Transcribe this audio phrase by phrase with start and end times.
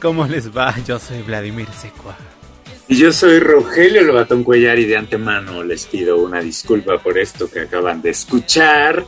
[0.00, 0.74] ¿Cómo les va?
[0.86, 2.16] Yo soy Vladimir Secua.
[2.88, 7.50] Y yo soy Rogelio Lobatón Cuellar y de antemano les pido una disculpa por esto
[7.50, 9.04] que acaban de escuchar,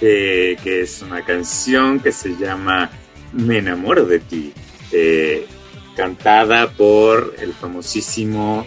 [0.00, 2.90] que es una canción que se llama
[3.32, 4.52] Me enamoro de ti,
[4.90, 5.46] eh,
[5.96, 8.66] cantada por el famosísimo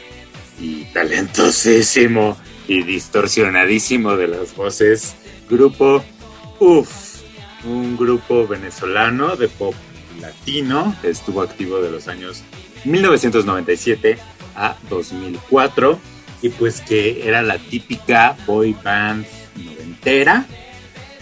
[0.60, 2.38] y talentosísimo
[2.70, 5.16] y distorsionadísimo de las voces
[5.50, 6.04] grupo
[6.60, 6.90] UF,
[7.66, 9.76] un grupo venezolano de pop
[10.26, 12.44] latino estuvo activo de los años
[12.84, 14.18] 1997
[14.56, 16.00] a 2004
[16.42, 20.46] y pues que era la típica boy band noventera,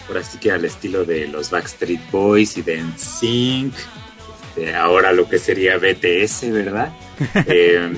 [0.08, 3.74] por así que al estilo de los Backstreet Boys y de NSYNC,
[4.56, 6.94] este, ahora lo que sería BTS, ¿verdad?
[7.46, 7.94] Eh,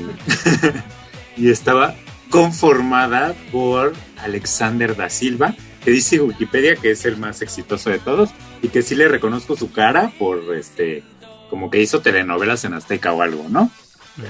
[1.37, 1.95] y estaba
[2.29, 8.31] conformada por Alexander da Silva, que dice Wikipedia que es el más exitoso de todos
[8.65, 11.03] y que sí le reconozco su cara por este
[11.51, 13.69] como que hizo telenovelas en Azteca o algo, ¿no?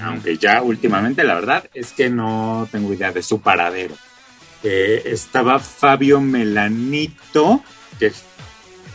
[0.03, 3.95] Aunque ya últimamente la verdad es que no tengo idea de su paradero.
[4.61, 7.63] Eh, estaba Fabio Melanito,
[7.97, 8.11] que,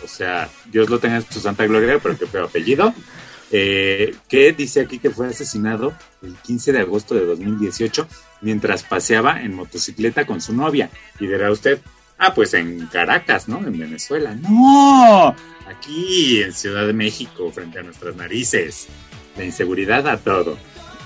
[0.05, 2.93] o sea, Dios lo tenga en su santa gloria, pero que fue apellido,
[3.51, 8.07] eh, que dice aquí que fue asesinado el 15 de agosto de 2018
[8.43, 10.91] mientras paseaba en motocicleta con su novia.
[11.19, 11.81] Y dirá usted,
[12.21, 13.59] ah, pues en Caracas, ¿no?
[13.59, 14.35] En Venezuela.
[14.35, 15.35] No,
[15.67, 18.89] aquí en Ciudad de México, frente a nuestras narices.
[19.37, 20.59] La inseguridad a todo.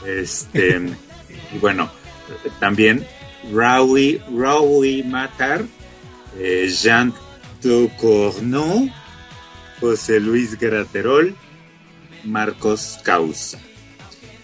[0.04, 0.76] Este,
[1.54, 1.90] y bueno,
[2.58, 3.06] también
[3.52, 5.64] Raoui, Raoui Matar,
[6.38, 7.14] eh, Jean
[7.62, 8.88] Tocorno,
[9.80, 11.34] José Luis Graterol,
[12.24, 13.60] Marcos Causa.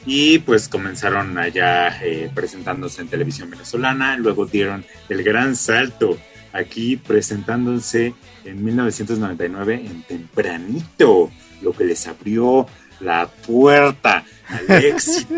[0.07, 6.17] Y pues comenzaron allá eh, presentándose en televisión venezolana, luego dieron el gran salto
[6.53, 11.31] aquí presentándose en 1999 en Tempranito,
[11.63, 12.67] lo que les abrió
[13.01, 15.35] la puerta al éxito.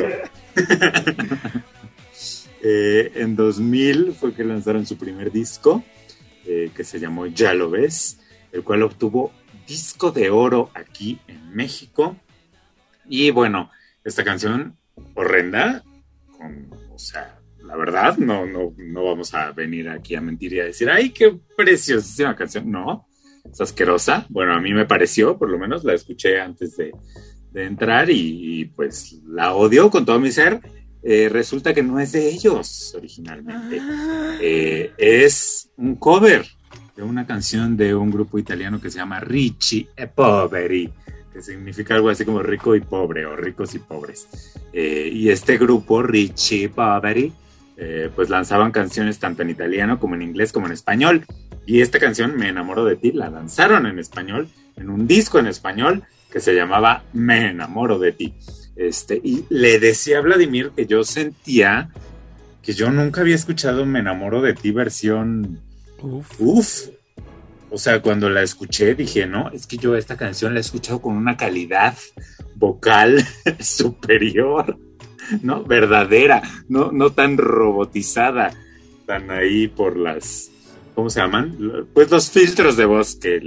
[2.64, 5.82] Eh, en 2000 fue que lanzaron su primer disco,
[6.46, 8.20] eh, que se llamó Ya lo ves,
[8.52, 9.32] el cual obtuvo
[9.66, 12.16] disco de oro aquí en México.
[13.08, 13.68] Y bueno,
[14.04, 14.76] esta canción
[15.14, 15.82] horrenda,
[16.38, 17.41] con, o sea,
[17.72, 21.08] la verdad, no, no, no vamos a venir aquí a mentir y a decir, ay,
[21.08, 22.70] qué preciosísima canción.
[22.70, 23.06] No,
[23.50, 24.26] es asquerosa.
[24.28, 26.92] Bueno, a mí me pareció, por lo menos la escuché antes de,
[27.50, 30.60] de entrar y, y, pues la odio con todo mi ser.
[31.02, 33.80] Eh, resulta que no es de ellos originalmente.
[34.42, 36.44] Eh, es un cover
[36.94, 40.92] de una canción de un grupo italiano que se llama Ricci e Poveri,
[41.32, 44.28] que significa algo así como rico y pobre o ricos y pobres.
[44.74, 47.32] Eh, y este grupo, Ricci e Poveri,
[47.84, 51.26] eh, pues lanzaban canciones tanto en italiano como en inglés como en español.
[51.66, 55.48] Y esta canción, Me enamoro de ti, la lanzaron en español, en un disco en
[55.48, 58.34] español que se llamaba Me enamoro de ti.
[58.76, 61.90] Este, y le decía a Vladimir que yo sentía
[62.62, 65.58] que yo nunca había escuchado Me enamoro de ti versión
[66.00, 66.40] uf.
[66.40, 66.88] uf.
[67.69, 71.02] O sea, cuando la escuché dije, no, es que yo esta canción la he escuchado
[71.02, 71.96] con una calidad
[72.55, 73.26] vocal
[73.58, 74.78] superior,
[75.43, 75.64] ¿no?
[75.64, 78.52] Verdadera, no, no tan robotizada,
[79.06, 80.50] tan ahí por las,
[80.94, 81.87] ¿cómo se llaman?
[81.93, 83.40] Pues los filtros de voz que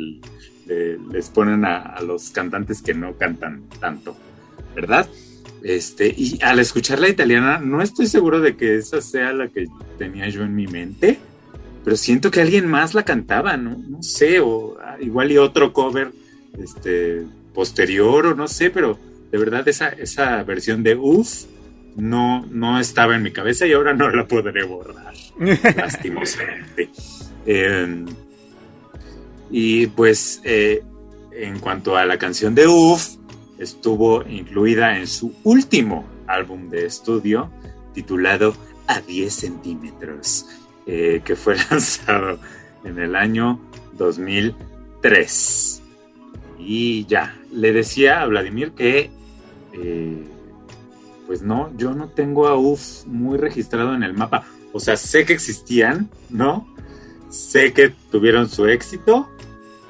[1.11, 4.15] les ponen a, a, los cantantes que no cantan tanto,
[4.75, 5.07] ¿verdad?
[5.63, 9.65] Este, y al escuchar la italiana, no estoy seguro de que esa sea la que
[9.97, 11.17] tenía yo en mi mente,
[11.83, 13.77] pero siento que alguien más la cantaba, ¿no?
[13.77, 16.11] No sé, o igual y otro cover
[16.59, 17.23] este,
[17.53, 18.97] posterior, o no sé, pero
[19.31, 21.45] de verdad esa, esa versión de Uff
[21.95, 25.13] no, no estaba en mi cabeza y ahora no la podré borrar,
[25.75, 26.89] lastimosamente.
[27.45, 28.05] Eh,
[29.49, 30.83] y pues eh,
[31.31, 33.15] en cuanto a la canción de Uff,
[33.57, 37.51] estuvo incluida en su último álbum de estudio
[37.93, 38.55] titulado
[38.87, 40.45] A 10 centímetros,
[40.85, 42.39] eh, que fue lanzado
[42.83, 43.59] en el año
[43.97, 45.81] 2003.
[46.59, 49.09] Y ya, le decía a Vladimir que
[49.73, 50.23] eh,
[51.25, 54.45] pues no, yo no tengo a UF muy registrado en el mapa.
[54.73, 56.67] O sea, sé que existían, ¿no?
[57.29, 59.29] Sé que tuvieron su éxito,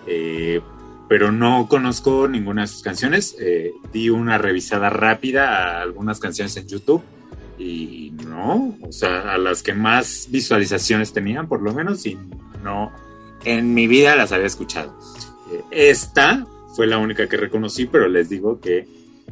[0.07, 0.61] eh,
[1.09, 3.35] pero no conozco ninguna de sus canciones.
[3.39, 7.03] Eh, di una revisada rápida a algunas canciones en YouTube
[7.57, 12.17] y no, o sea, a las que más visualizaciones tenían, por lo menos, y
[12.63, 12.91] no,
[13.45, 14.97] en mi vida las había escuchado.
[15.51, 16.45] Eh, esta
[16.75, 18.87] fue la única que reconocí, pero les digo que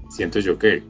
[0.10, 0.84] siento yo que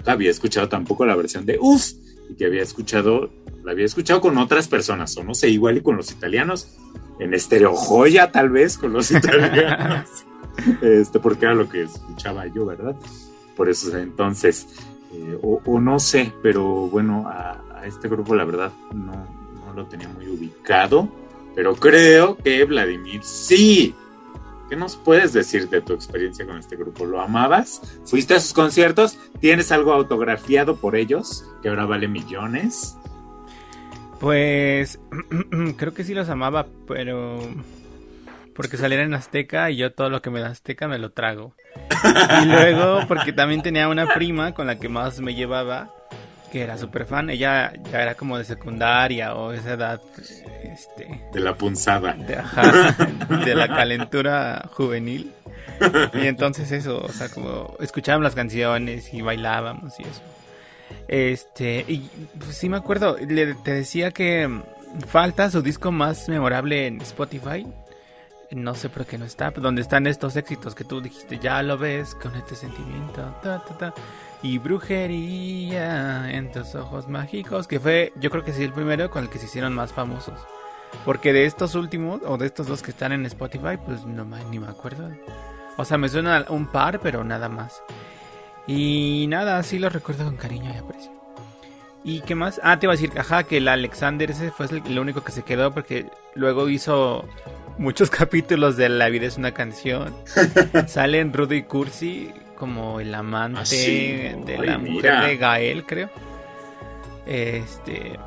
[0.00, 1.92] nunca había escuchado tampoco la versión de Uf
[2.30, 3.30] y que había escuchado,
[3.62, 6.78] la había escuchado con otras personas, o no sé, igual y con los italianos,
[7.18, 10.08] en Estereo Joya tal vez con los italianos,
[10.80, 12.96] este, porque era lo que escuchaba yo, ¿verdad?
[13.56, 14.66] Por eso entonces,
[15.12, 19.12] eh, o, no sé, pero bueno, a, a, este grupo la verdad no,
[19.66, 21.08] no lo tenía muy ubicado,
[21.54, 23.94] pero creo que Vladimir sí
[24.70, 27.04] ¿Qué nos puedes decir de tu experiencia con este grupo?
[27.04, 27.82] ¿Lo amabas?
[28.04, 29.18] ¿Fuiste a sus conciertos?
[29.40, 32.96] ¿Tienes algo autografiado por ellos que ahora vale millones?
[34.20, 35.00] Pues
[35.76, 37.40] creo que sí los amaba, pero
[38.54, 41.56] porque salieron en Azteca y yo todo lo que me da Azteca me lo trago.
[42.42, 45.92] Y luego porque también tenía una prima con la que más me llevaba
[46.50, 47.30] que era súper fan.
[47.30, 50.00] Ella ya era como de secundaria o esa edad.
[50.62, 52.14] Este, de la punzada.
[53.44, 55.32] De, la calentura juvenil.
[56.14, 60.22] Y entonces eso, o sea, como escuchábamos las canciones y bailábamos y eso.
[61.08, 64.48] Este, y pues sí me acuerdo, le, te decía que
[65.06, 67.66] falta su disco más memorable en Spotify.
[68.50, 71.78] No sé por qué no está, donde están estos éxitos que tú dijiste, ya lo
[71.78, 73.22] ves con este sentimiento.
[73.42, 73.94] Ta, ta, ta
[74.42, 79.24] y Brujería en tus ojos mágicos, que fue yo creo que sí el primero con
[79.24, 80.40] el que se hicieron más famosos.
[81.04, 84.58] Porque de estos últimos, o de estos dos que están en Spotify, pues no ni
[84.58, 85.10] me acuerdo.
[85.76, 87.82] O sea, me suena un par, pero nada más.
[88.66, 91.12] Y nada, sí lo recuerdo con cariño y aprecio.
[92.02, 92.60] ¿Y qué más?
[92.64, 95.42] Ah, te iba a decir, ajá, que el Alexander ese fue el, único que se
[95.42, 97.24] quedó porque luego hizo
[97.80, 100.14] muchos capítulos de La vida es una canción.
[100.86, 106.10] Salen Rudy Cursi como el amante ah, de la mujer de Gael, creo.
[107.26, 108.18] Este.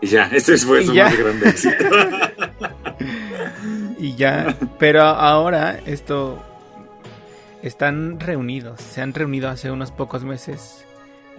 [0.00, 1.84] Y ya, ese fue su más grande éxito.
[3.98, 6.42] y ya, pero ahora esto
[7.62, 10.86] están reunidos, se han reunido hace unos pocos meses.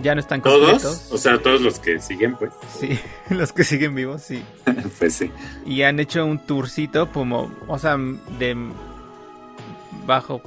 [0.01, 0.81] Ya no están completos.
[0.81, 1.11] ¿Todos?
[1.11, 2.51] O sea, todos los que siguen, pues.
[2.79, 2.99] Sí,
[3.29, 4.43] los que siguen vivos, sí.
[4.99, 5.31] pues sí.
[5.65, 7.97] Y han hecho un tourcito como, o sea,
[8.39, 8.55] de
[10.05, 10.41] bajo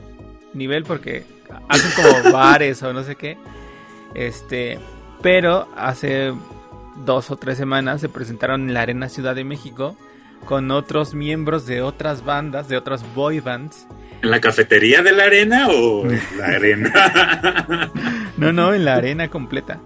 [0.52, 1.24] nivel porque
[1.68, 3.36] hacen como bares o no sé qué.
[4.14, 4.78] Este,
[5.22, 6.32] pero hace
[7.04, 9.96] dos o tres semanas se presentaron en la Arena Ciudad de México
[10.44, 13.86] con otros miembros de otras bandas, de otras boy bands.
[14.24, 17.92] ¿En la cafetería de la arena o en la arena?
[18.38, 19.80] no, no, en la arena completa.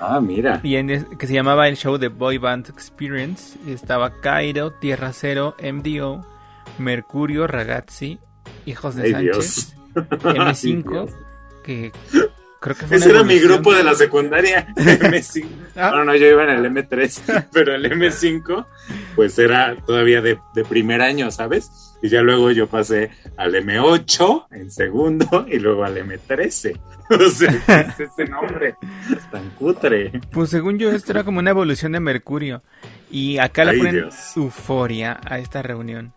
[0.00, 0.58] Ah, mira.
[0.64, 3.56] Y en, que se llamaba el show de Boy Band Experience.
[3.68, 6.26] estaba Cairo, Tierra Cero, MDO,
[6.78, 8.18] Mercurio, Ragazzi,
[8.66, 9.76] Hijos de Sánchez.
[9.94, 11.08] M5,
[11.62, 11.92] que
[12.58, 15.46] creo que fue Ese era mi grupo de la secundaria, M5.
[15.76, 15.92] ¿Ah?
[15.94, 18.66] No, no, yo iba en el M3, pero el M5,
[19.14, 20.36] pues era todavía de,
[20.68, 21.93] primer año, ¿sabes?
[22.04, 23.08] Y ya luego yo pasé
[23.38, 26.78] al M8 en segundo y luego al M13.
[27.10, 28.76] O sea, es ese nombre
[29.30, 30.10] tan cutre.
[30.30, 32.62] Pues según yo, esto era como una evolución de Mercurio.
[33.10, 36.14] Y acá le ponen euforia a esta reunión.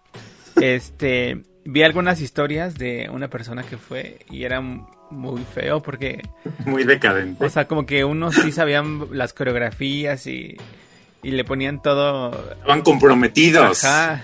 [0.61, 6.21] Este, vi algunas historias de una persona que fue y era muy feo porque...
[6.65, 7.45] Muy decadente.
[7.45, 10.55] O sea, como que unos sí sabían las coreografías y,
[11.21, 12.31] y le ponían todo...
[12.53, 13.83] Estaban comprometidos.
[13.83, 14.23] Ajá.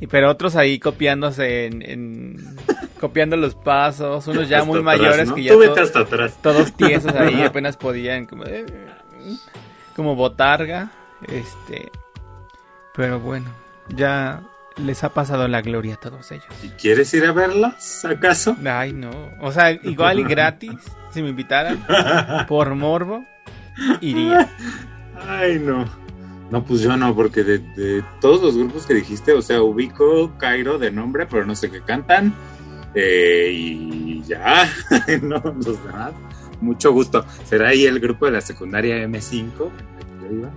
[0.00, 2.56] Y, pero otros ahí copiándose en...
[2.98, 6.38] copiando los pasos, unos ya muy mayores que ya hasta atrás.
[6.42, 8.64] todos tiesos ahí apenas podían como, eh,
[9.94, 10.90] como botarga,
[11.28, 11.90] este,
[12.94, 13.50] pero bueno,
[13.88, 14.42] ya
[14.76, 16.46] les ha pasado la gloria a todos ellos.
[16.62, 18.56] ¿Y quieres ir a verlas, acaso?
[18.64, 19.10] Ay, no.
[19.40, 20.72] O sea, igual y gratis,
[21.10, 21.84] si me invitaran,
[22.48, 23.24] por morbo,
[24.00, 24.50] iría.
[25.28, 25.84] Ay, no.
[26.50, 30.78] No, pues yo no, porque de, todos los grupos que dijiste, o sea, ubico Cairo
[30.78, 32.34] de nombre, pero no sé qué cantan.
[32.94, 34.68] Eh, y ya,
[35.22, 36.12] no, los demás.
[36.60, 37.24] Mucho gusto.
[37.44, 40.50] Será ahí el grupo de la secundaria M5, yo iba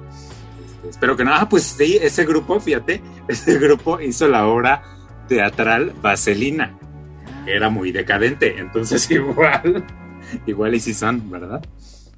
[0.90, 1.34] espero que no.
[1.34, 4.84] Ah, pues sí, ese grupo, fíjate, ese grupo hizo la obra
[5.28, 6.78] teatral Vaselina.
[7.46, 9.84] Era muy decadente, entonces igual,
[10.46, 11.64] igual y si son, ¿verdad?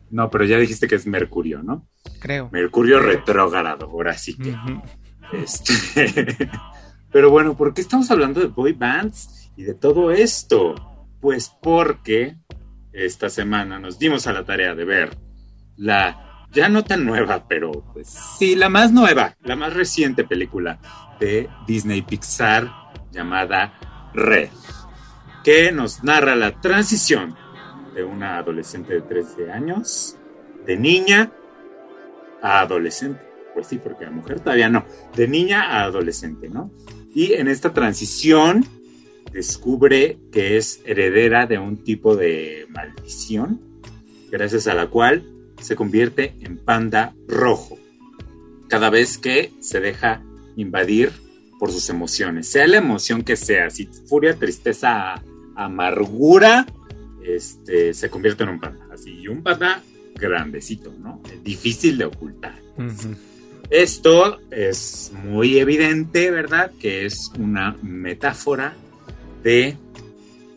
[0.09, 1.88] No, pero ya dijiste que es Mercurio, ¿no?
[2.19, 2.50] Creo.
[2.51, 4.55] Mercurio retrógrado, ahora sí que.
[5.33, 6.50] este...
[7.12, 10.75] pero bueno, ¿por qué estamos hablando de boy bands y de todo esto?
[11.19, 12.38] Pues porque
[12.93, 15.17] esta semana nos dimos a la tarea de ver
[15.77, 18.07] la ya no tan nueva, pero pues
[18.38, 20.79] sí, la más nueva, la más reciente película
[21.19, 22.71] de Disney Pixar
[23.12, 24.50] llamada Red,
[25.43, 27.35] que nos narra la transición
[27.95, 30.17] de una adolescente de 13 años,
[30.65, 31.31] de niña
[32.41, 33.21] a adolescente.
[33.53, 34.85] Pues sí, porque la mujer todavía no,
[35.15, 36.71] de niña a adolescente, ¿no?
[37.13, 38.65] Y en esta transición
[39.31, 43.61] descubre que es heredera de un tipo de maldición,
[44.29, 45.23] gracias a la cual
[45.61, 47.77] se convierte en panda rojo
[48.67, 50.23] cada vez que se deja
[50.55, 51.11] invadir
[51.59, 55.23] por sus emociones, sea la emoción que sea, si furia, tristeza,
[55.55, 56.65] amargura,
[57.27, 59.82] este, se convierte en un panda, así, y un panda
[60.15, 61.22] grandecito, ¿no?
[61.44, 62.62] Difícil de ocultar.
[63.70, 66.72] Esto es muy evidente, ¿verdad?
[66.79, 68.74] Que es una metáfora
[69.44, 69.77] de,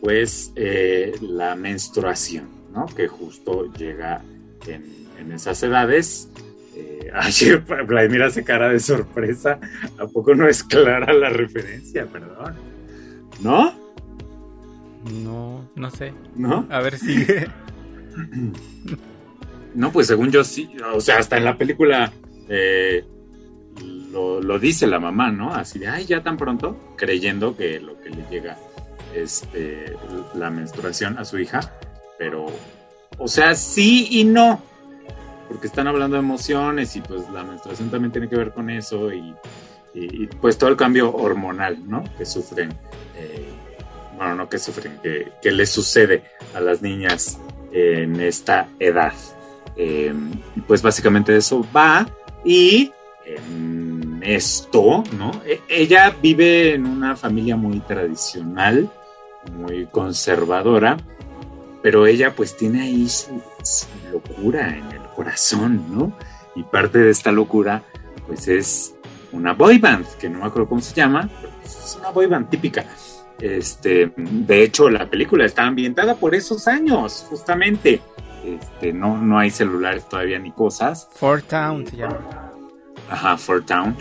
[0.01, 2.85] pues, eh, la menstruación, ¿no?
[2.85, 4.23] Que justo llega
[4.67, 6.29] en, esas edades.
[6.75, 7.33] Eh, ay,
[7.85, 9.59] Vladimir hace cara de sorpresa.
[9.97, 12.05] ¿A poco no es clara la referencia?
[12.05, 12.55] Perdón.
[13.41, 13.88] ¿No?
[15.11, 16.13] No, no sé.
[16.35, 16.67] ¿No?
[16.69, 17.47] A ver, sigue.
[19.75, 20.69] no, pues según yo sí.
[20.93, 22.11] O sea, hasta en la película
[22.47, 23.03] eh,
[24.11, 25.53] lo, dice la mamá, ¿no?
[25.53, 28.57] Así de, ay, ya tan pronto, creyendo que lo que le llega
[29.15, 29.95] es este,
[30.35, 31.59] la menstruación a su hija.
[32.17, 32.47] Pero,
[33.17, 34.61] o sea, sí y no.
[35.47, 39.11] Porque están hablando de emociones y pues la menstruación también tiene que ver con eso
[39.11, 39.35] y,
[40.39, 42.03] pues todo el cambio hormonal, ¿no?
[42.17, 42.69] Que sufren.
[44.19, 46.23] Bueno, no que sufren, que, que les sucede
[46.53, 47.39] a las niñas
[47.71, 49.13] en esta edad.
[49.77, 50.13] Eh,
[50.67, 52.05] pues básicamente eso va
[52.43, 52.91] y
[53.25, 55.31] en esto, ¿no?
[55.45, 58.89] E, ella vive en una familia muy tradicional,
[59.53, 60.97] muy conservadora,
[61.81, 63.41] pero ella pues tiene ahí su,
[64.11, 66.11] locura en el corazón, ¿no?
[66.55, 67.83] Y parte de esta locura
[68.27, 68.95] pues es
[69.31, 69.81] una boy
[70.19, 72.85] que no me acuerdo cómo se llama, pero es una boy típica
[73.41, 78.01] este, de hecho, la película está ambientada por esos años, justamente.
[78.45, 81.09] Este, no, no hay celulares todavía ni cosas.
[81.13, 82.51] Fort Town se llama.
[83.09, 83.95] Ajá, Fort Town.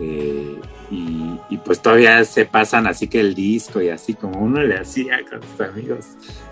[0.00, 4.78] Eh, y, pues todavía se pasan así que el disco y así como uno le
[4.78, 6.06] hacía con sus amigos.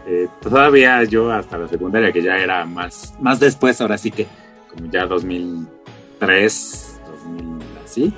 [0.07, 4.27] Eh, todavía yo hasta la secundaria, que ya era más, más después, ahora sí que
[4.71, 8.15] como ya 2003, 2000 así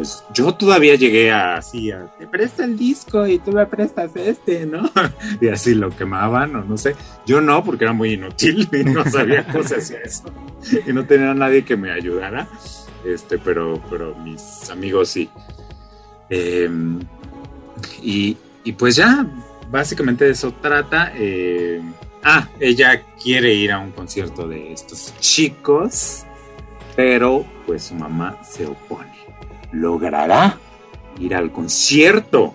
[0.00, 4.10] pues yo todavía llegué a, así a, te presta el disco y tú me prestas
[4.16, 4.90] este, ¿no?
[5.42, 6.96] Y así lo quemaban o no sé.
[7.26, 10.24] Yo no, porque era muy inútil y no sabía se hacía eso.
[10.86, 12.48] Y no tenía nadie que me ayudara.
[13.04, 15.28] Este, pero, pero mis amigos sí.
[16.30, 17.00] Em,
[18.00, 18.38] y,
[18.78, 19.26] pues ya,
[19.70, 21.12] básicamente de eso trata.
[21.14, 21.92] Em,
[22.24, 26.24] ah, ella quiere ir a un concierto de estos chicos,
[26.96, 29.19] pero pues su mamá se opone
[29.72, 30.58] logrará
[31.18, 32.54] ir al concierto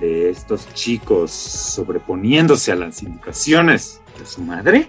[0.00, 4.88] de estos chicos sobreponiéndose a las indicaciones de su madre?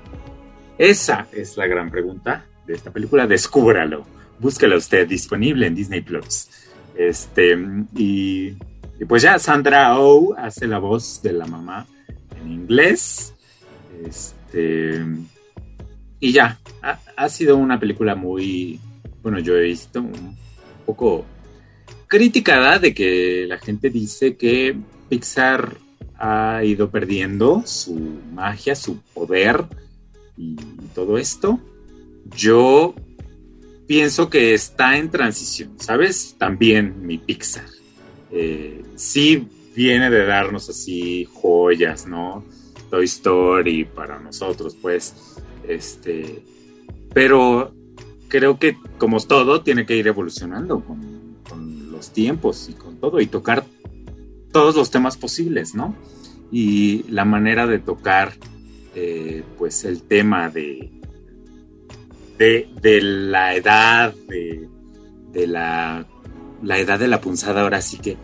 [0.77, 3.27] Esa es la gran pregunta de esta película.
[3.27, 4.05] Descúbralo.
[4.39, 6.50] Búsquela usted disponible en Disney Plus.
[6.96, 7.58] Este,
[7.96, 8.51] y,
[9.08, 11.86] pues ya Sandra Oh hace la voz de la mamá
[12.41, 13.34] en inglés.
[14.05, 15.03] Este,
[16.20, 18.79] y ya, ha, ha sido una película muy,
[19.22, 20.36] bueno, yo he visto un
[20.86, 21.25] poco
[22.08, 24.76] criticada de que la gente dice que
[25.10, 25.78] Pixar
[26.18, 27.96] ha ido perdiendo su
[28.34, 29.66] magia, su poder
[30.38, 30.56] y
[30.94, 31.60] todo esto.
[32.36, 32.96] Yo
[33.88, 36.36] pienso que está en transición, ¿sabes?
[36.38, 37.66] También mi Pixar.
[38.32, 42.44] Eh, sí viene de darnos así joyas, ¿no?
[42.90, 45.16] Toy Story para nosotros, pues,
[45.68, 46.44] este,
[47.14, 47.74] pero
[48.28, 50.84] creo que como todo tiene que ir evolucionando
[52.12, 53.66] tiempos y con todo, y tocar
[54.52, 55.96] todos los temas posibles, ¿no?
[56.52, 58.34] Y la manera de tocar,
[58.96, 60.92] eh, pues, el tema de,
[62.38, 64.68] de, la edad, de,
[65.32, 66.06] de la,
[66.62, 68.18] la, edad de la punzada, ahora sí que,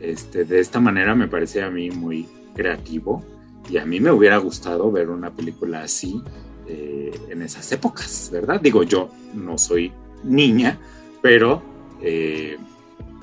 [0.00, 3.24] este, de esta manera me parece a mí muy creativo,
[3.68, 6.22] y a mí me hubiera gustado ver una película así
[6.66, 8.60] eh, en esas épocas, ¿verdad?
[8.60, 10.78] Digo, yo no soy niña,
[11.22, 11.62] pero
[12.00, 12.56] eh,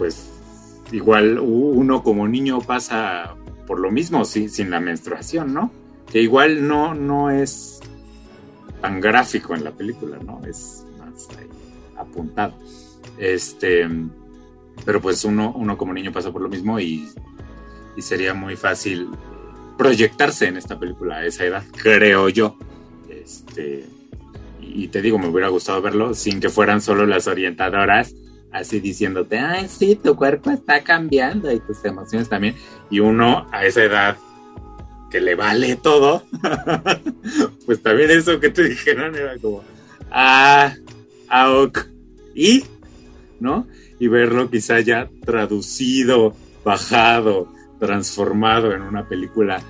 [0.02, 0.32] pues
[0.92, 3.36] igual uno como niño pasa
[3.68, 5.70] por lo mismo sin la menstruación, ¿no?
[6.12, 7.82] Que igual no, no es
[8.82, 10.42] tan gráfico en la película, ¿no?
[10.44, 11.28] Es más
[11.96, 12.56] apuntado.
[13.20, 13.88] Este,
[14.84, 17.08] pero pues uno, uno como niño pasa por lo mismo y,
[17.96, 19.08] y sería muy fácil
[19.78, 22.58] proyectarse en esta película a esa edad, creo yo.
[23.08, 23.86] Este,
[24.60, 28.16] y, te digo, me hubiera gustado verlo sin que fueran solo las orientadoras
[28.52, 32.56] así diciéndote, ay, sí, tu cuerpo está cambiando y tus emociones también.
[32.90, 34.18] Y uno a esa edad
[35.10, 36.24] que le vale todo,
[37.66, 39.64] pues también eso que te dijeron era como,
[40.10, 40.74] ah,
[41.30, 41.80] ah, ok.
[42.34, 42.64] Y,
[43.40, 43.68] ¿no?
[44.00, 49.62] Y verlo quizá ya traducido, bajado, transformado en una película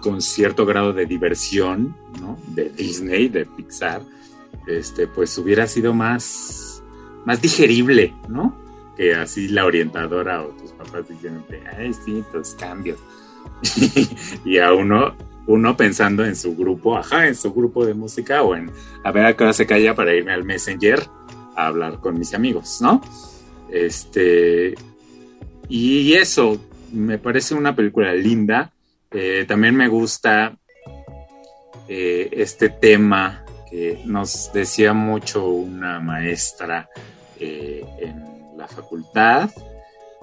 [0.00, 2.38] con cierto grado de diversión, ¿no?
[2.48, 4.02] De Disney, de Pixar,
[4.66, 6.69] este, pues hubiera sido más,
[7.24, 8.56] más digerible, ¿no?
[8.96, 12.98] Que así la orientadora o tus papás diciéndote, ay, sí, tus cambios.
[14.44, 15.14] y a uno,
[15.46, 18.70] uno pensando en su grupo, ajá, en su grupo de música o en
[19.04, 21.06] a ver a qué hora se calla para irme al Messenger
[21.56, 23.00] a hablar con mis amigos, ¿no?
[23.70, 24.74] Este,
[25.68, 26.60] y eso,
[26.92, 28.72] me parece una película linda
[29.12, 30.56] eh, también me gusta
[31.88, 36.88] eh, este tema que nos decía mucho una maestra
[37.40, 39.50] eh, en la facultad,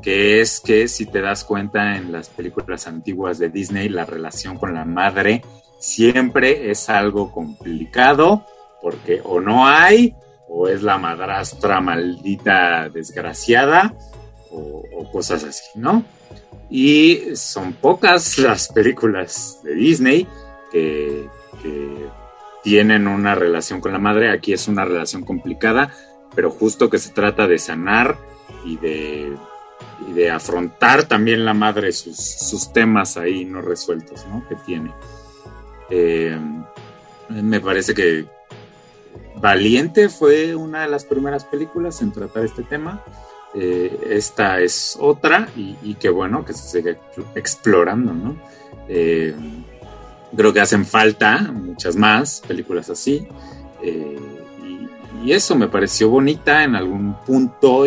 [0.02, 4.58] que es que si te das cuenta en las películas antiguas de Disney, la relación
[4.58, 5.44] con la madre
[5.80, 8.46] siempre es algo complicado,
[8.82, 10.16] porque o no hay,
[10.48, 13.94] o es la madrastra maldita desgraciada,
[14.52, 16.04] o cosas así, ¿no?
[16.70, 20.28] Y son pocas las películas de Disney
[20.72, 21.28] que,
[22.64, 24.30] tienen una relación con la madre.
[24.30, 25.90] Aquí es una relación complicada,
[26.38, 28.16] pero justo que se trata de sanar
[28.64, 29.36] y de,
[30.14, 34.48] de afrontar también la madre sus, temas ahí no resueltos ¿no?
[34.48, 34.94] que tiene.
[35.90, 36.40] Eh,
[37.30, 38.28] me parece que
[39.38, 43.04] Valiente fue una de las primeras películas en tratar este tema.
[43.56, 47.00] Eh, esta es otra y, qué bueno que se sigue
[47.34, 48.36] explorando, ¿no?
[48.88, 49.34] Eh,
[50.36, 53.28] creo que hacen falta muchas más películas así.
[55.24, 57.86] Y, eso me pareció bonita en algún punto,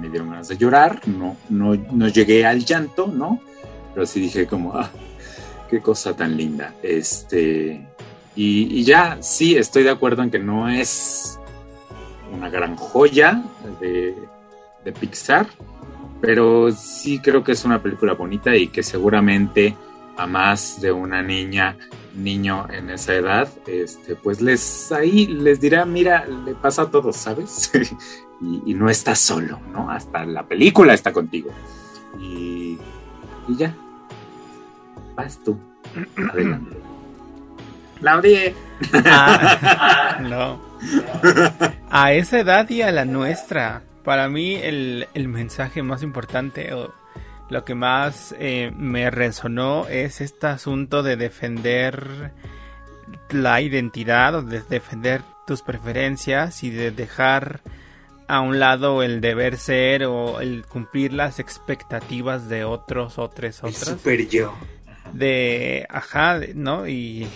[0.00, 3.40] me dieron ganas de llorar, no, no, no llegué al llanto, ¿no?
[3.94, 4.90] Pero sí dije como, ah,
[5.68, 6.74] qué cosa tan linda.
[6.82, 7.86] Este,
[8.34, 11.38] y, y ya, sí, estoy de acuerdo en que no es
[12.32, 13.42] una gran joya
[13.80, 14.14] de
[14.84, 15.46] de Pixar,
[16.20, 19.76] pero sí creo que es una película bonita y que seguramente
[20.16, 21.76] a más de una niña,
[22.14, 27.16] niño en esa edad, este, pues les ahí les dirá, mira, le pasa a todos,
[27.16, 27.70] ¿sabes?
[28.40, 29.90] y, no estás solo, ¿no?
[29.90, 31.50] Hasta la película está contigo.
[32.18, 32.78] Y,
[33.48, 33.74] y ya.
[35.14, 35.58] Vas tú.
[36.32, 36.76] Adelante.
[38.00, 38.54] La odié.
[39.04, 40.60] Ah, no.
[41.90, 43.82] A esa edad y a la nuestra.
[44.04, 46.94] Para mí el, mensaje más importante o
[47.50, 52.32] lo que más eh, me resonó es este asunto de defender
[53.30, 57.60] la identidad o de defender tus preferencias y de dejar
[58.28, 63.76] a un lado el deber ser o el cumplir las expectativas de otros, otros, otras.
[63.76, 64.54] super yo.
[65.12, 66.86] De, ajá, ¿no?
[66.86, 67.26] Y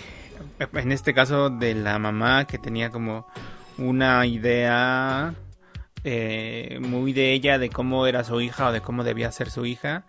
[0.61, 3.27] en este caso de la mamá que tenía como
[3.79, 5.35] una idea
[6.05, 9.67] eh, muy de ella, de cómo era su hija o de cómo debía ser su
[9.67, 10.07] hija.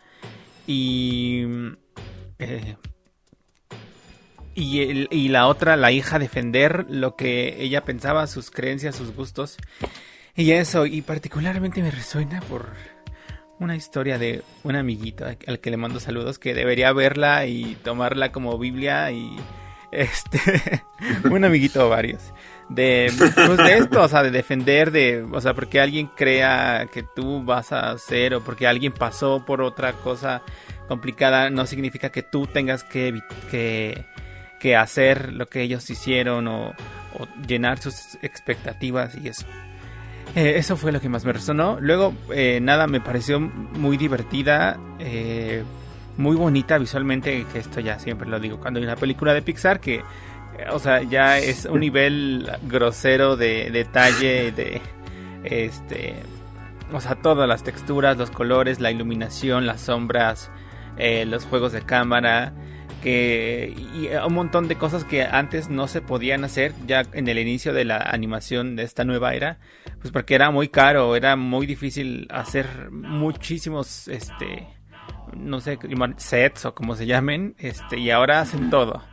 [0.67, 1.45] Y...
[2.39, 2.75] Eh,
[4.58, 9.58] y, y, la otra, la hija, defender lo que ella pensaba, sus creencias, sus gustos.
[10.34, 12.69] Y eso, y particularmente me resuena por
[13.60, 18.31] una historia de un amiguito al que le mando saludos, que debería verla y tomarla
[18.31, 19.36] como Biblia y
[19.91, 20.84] este,
[21.29, 22.34] un amiguito o varios
[22.69, 27.04] de, pues de esto, o sea, de defender, de, o sea, porque alguien crea que
[27.04, 30.41] tú vas a hacer o porque alguien pasó por otra cosa
[30.88, 34.06] complicada, no significa que tú tengas que, que,
[34.60, 36.73] que hacer lo que ellos hicieron o,
[37.47, 39.45] llenar sus expectativas y eso.
[40.36, 41.78] Eh, eso fue lo que más me resonó.
[41.80, 45.63] Luego, eh, nada, me pareció muy divertida, eh,
[46.17, 49.80] muy bonita visualmente, que esto ya siempre lo digo cuando hay una película de Pixar
[49.80, 50.01] que
[50.71, 54.81] o sea, ya es un nivel grosero de detalle, de
[55.43, 56.15] este,
[56.91, 60.51] o sea, todas las texturas, los colores, la iluminación, las sombras,
[60.97, 62.53] eh, los juegos de cámara,
[63.03, 67.37] que y un montón de cosas que antes no se podían hacer ya en el
[67.37, 69.59] inicio de la animación de esta nueva era,
[70.01, 74.67] pues porque era muy caro, era muy difícil hacer muchísimos, este,
[75.35, 75.77] no sé,
[76.17, 79.03] sets o como se llamen, este, y ahora hacen todo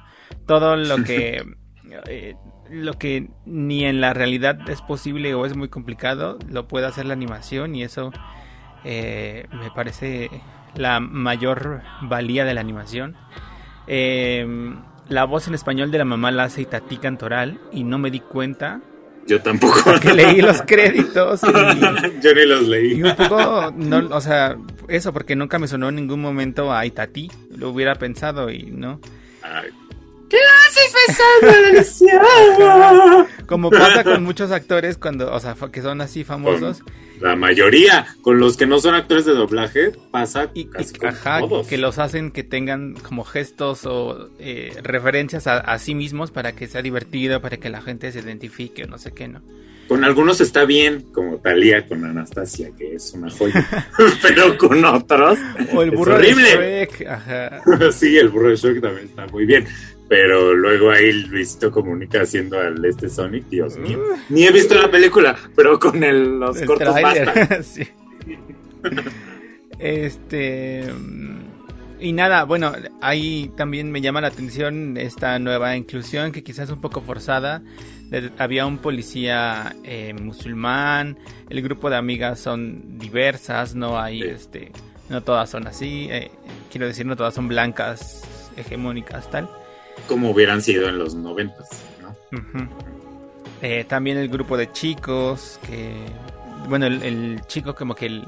[0.46, 1.44] todo lo que
[2.06, 2.34] eh,
[2.70, 7.06] lo que ni en la realidad es posible o es muy complicado lo puede hacer
[7.06, 8.12] la animación y eso
[8.84, 10.30] eh, me parece
[10.74, 13.16] la mayor valía de la animación
[13.86, 14.46] eh,
[15.08, 18.20] la voz en español de la mamá la hace Itatí Cantoral y no me di
[18.20, 18.80] cuenta
[19.26, 19.82] Yo tampoco.
[20.00, 22.94] que leí los créditos y, Yo ni los leí.
[22.94, 24.56] y un poco, no, o sea,
[24.88, 29.00] eso porque nunca me sonó en ningún momento a Itatí, lo hubiera pensado y no.
[29.42, 29.70] Ay,
[33.46, 36.82] Como pasa con muchos actores cuando, o sea, que son así famosos
[37.20, 41.08] La mayoría, con los que no son actores de doblaje, pasa y, y- casi con
[41.10, 41.66] ajá, todos.
[41.66, 46.52] que los hacen que tengan como gestos o eh, referencias a, a sí mismos para
[46.52, 49.42] que sea divertido, para que la gente se identifique o no sé qué, ¿no?
[49.88, 53.66] Con algunos está bien, como Talía con Anastasia, que es una joya.
[54.22, 55.38] Pero con otros.
[55.74, 56.50] O el es de horrible.
[56.88, 57.60] Shrek, ajá.
[57.92, 59.66] sí, el burro de Shrek también está muy bien.
[60.12, 63.98] Pero luego ahí Luisito comunica haciendo al este Sonic, Dios mío.
[64.28, 67.62] Ni he visto la película, pero con el- los El cortos basta.
[67.62, 67.88] sí.
[69.78, 70.84] Este.
[71.98, 76.74] Y nada, bueno, ahí también me llama la atención esta nueva inclusión que quizás es
[76.74, 77.62] un poco forzada.
[78.36, 81.16] Había un policía eh, musulmán,
[81.48, 84.28] el grupo de amigas son diversas, no hay, Sí.
[84.28, 84.72] este,
[85.08, 86.30] no todas son así, eh,
[86.70, 88.20] quiero decir, no todas son blancas,
[88.58, 89.48] hegemónicas, tal.
[90.08, 91.68] Como hubieran sido en los noventas,
[92.02, 92.16] ¿no?
[93.62, 95.94] Eh, también el grupo de chicos que
[96.68, 98.24] bueno el, el chico como que el,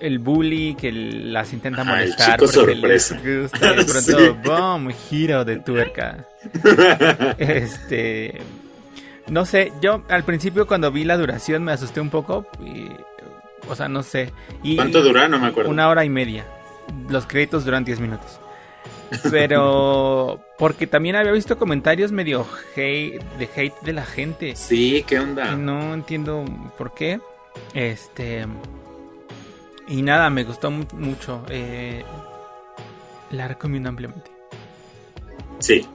[0.00, 3.20] el bully que las intenta Ajá, el molestar chico porque sorpresa.
[3.22, 4.48] les gusta y de pronto Sí.
[4.48, 4.88] ¡bum!
[5.08, 6.26] giro de tuerca
[7.38, 8.40] este
[9.28, 12.88] no sé yo al principio cuando vi la duración me asusté un poco y,
[13.68, 15.28] o sea no sé y ¿Cuánto dura?
[15.28, 15.70] No me acuerdo.
[15.70, 16.44] una hora y media.
[17.08, 18.38] Los créditos duran 10 minutos.
[19.30, 24.56] Pero porque también había visto comentarios medio hate, de hate de la gente.
[24.56, 25.54] Sí, ¿qué onda?
[25.56, 26.44] no entiendo
[26.78, 27.20] por qué.
[27.72, 28.46] Este.
[29.88, 31.44] Y nada, me gustó mu- mucho.
[31.50, 32.02] eh,
[33.30, 34.30] la recomiendo ampliamente.
[35.58, 35.86] Sí,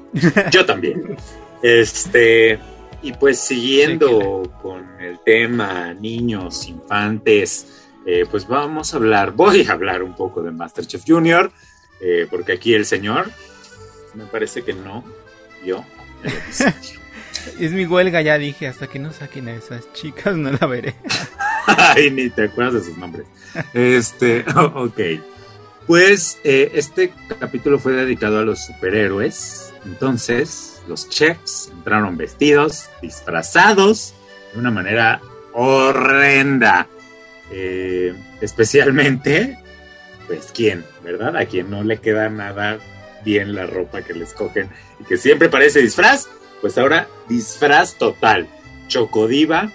[0.51, 1.15] yo también.
[1.61, 2.57] Este,
[3.01, 9.73] y pues siguiendo con el tema niños, infantes, eh, pues vamos a hablar, voy a
[9.73, 11.51] hablar un poco de Masterchef Junior,
[12.01, 13.29] eh, porque aquí el señor,
[14.13, 15.03] me parece que no,
[15.65, 15.85] yo.
[17.59, 18.67] Es mi huelga, ya dije.
[18.67, 20.95] Hasta que no saquen a esas chicas, no la veré.
[21.65, 23.27] Ay, ni te acuerdas de sus nombres.
[23.73, 24.99] Este, ok.
[25.87, 29.73] Pues eh, este capítulo fue dedicado a los superhéroes.
[29.85, 34.13] Entonces, los chefs entraron vestidos, disfrazados,
[34.53, 35.21] de una manera
[35.53, 36.87] horrenda.
[37.51, 39.57] Eh, especialmente,
[40.29, 40.85] pues, ¿quién?
[41.03, 41.35] ¿Verdad?
[41.35, 42.77] A quien no le queda nada
[43.25, 46.29] bien la ropa que les cogen y que siempre parece disfraz.
[46.61, 48.47] Pues ahora, disfraz total.
[48.87, 49.71] Chocodiva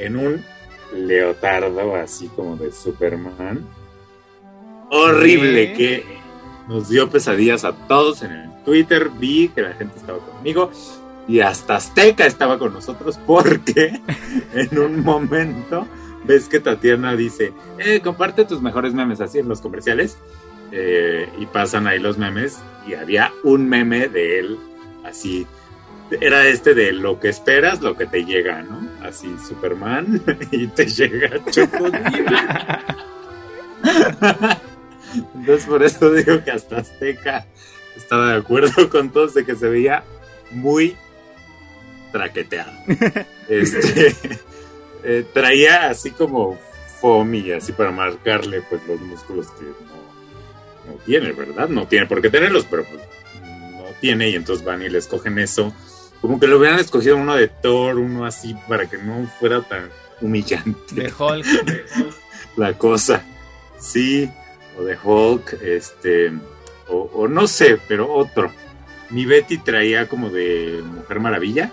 [0.00, 0.44] en un
[0.92, 3.64] leotardo así como de Superman.
[4.90, 6.04] Horrible que
[6.68, 9.08] nos dio pesadillas a todos en el Twitter.
[9.08, 10.72] Vi que la gente estaba conmigo
[11.28, 14.00] y hasta Azteca estaba con nosotros porque
[14.52, 15.86] en un momento
[16.24, 20.18] ves que Tatiana dice, eh, comparte tus mejores memes así en los comerciales.
[20.74, 22.58] Eh, y pasan ahí los memes
[22.88, 24.58] y había un meme de él
[25.04, 25.46] así
[26.20, 28.88] era este de lo que esperas, lo que te llega, ¿no?
[29.02, 32.80] Así Superman y te llega Chocodiva.
[35.34, 37.46] Entonces por eso digo que hasta Azteca
[37.96, 40.04] estaba de acuerdo con todos de que se veía
[40.50, 40.96] muy
[42.12, 42.72] traqueteado.
[43.48, 44.14] Este
[45.04, 46.58] eh, traía así como
[47.00, 51.68] foamy, así para marcarle pues los músculos que no, no tiene, ¿verdad?
[51.68, 53.02] No tiene por qué tenerlos, pero pues
[53.42, 55.74] no tiene y entonces van y le escogen eso.
[56.20, 59.90] Como que lo hubieran escogido uno de Thor, uno así, para que no fuera tan
[60.20, 61.46] humillante De Hulk.
[62.56, 63.24] la cosa.
[63.80, 64.30] Sí,
[64.78, 66.32] o de Hulk, este,
[66.88, 68.52] o, o no sé, pero otro.
[69.10, 71.72] Mi Betty traía como de Mujer Maravilla.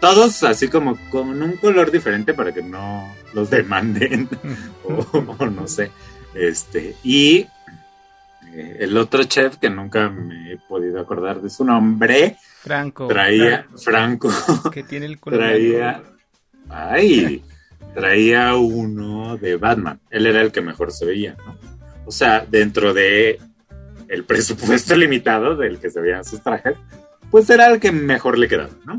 [0.00, 4.28] Todos así como con un color diferente para que no los demanden.
[4.84, 5.90] o, o no sé.
[6.34, 7.46] Este, y
[8.56, 13.06] eh, el otro chef que nunca me he podido acordar de su nombre, Franco.
[13.06, 14.30] traía Franco.
[14.72, 16.02] Que tiene el culo traía.
[16.68, 17.42] Ay,
[17.94, 20.00] traía uno de Batman.
[20.10, 21.56] Él era el que mejor se veía, ¿no?
[22.06, 23.38] O sea, dentro de
[24.08, 26.76] el presupuesto limitado del que se veían sus trajes,
[27.30, 28.96] pues era el que mejor le quedaba, ¿no?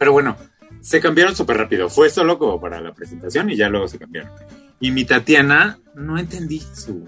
[0.00, 0.34] Pero bueno,
[0.80, 1.90] se cambiaron súper rápido.
[1.90, 4.32] Fue solo como para la presentación y ya luego se cambiaron.
[4.80, 7.06] Y mi Tatiana, no entendí su,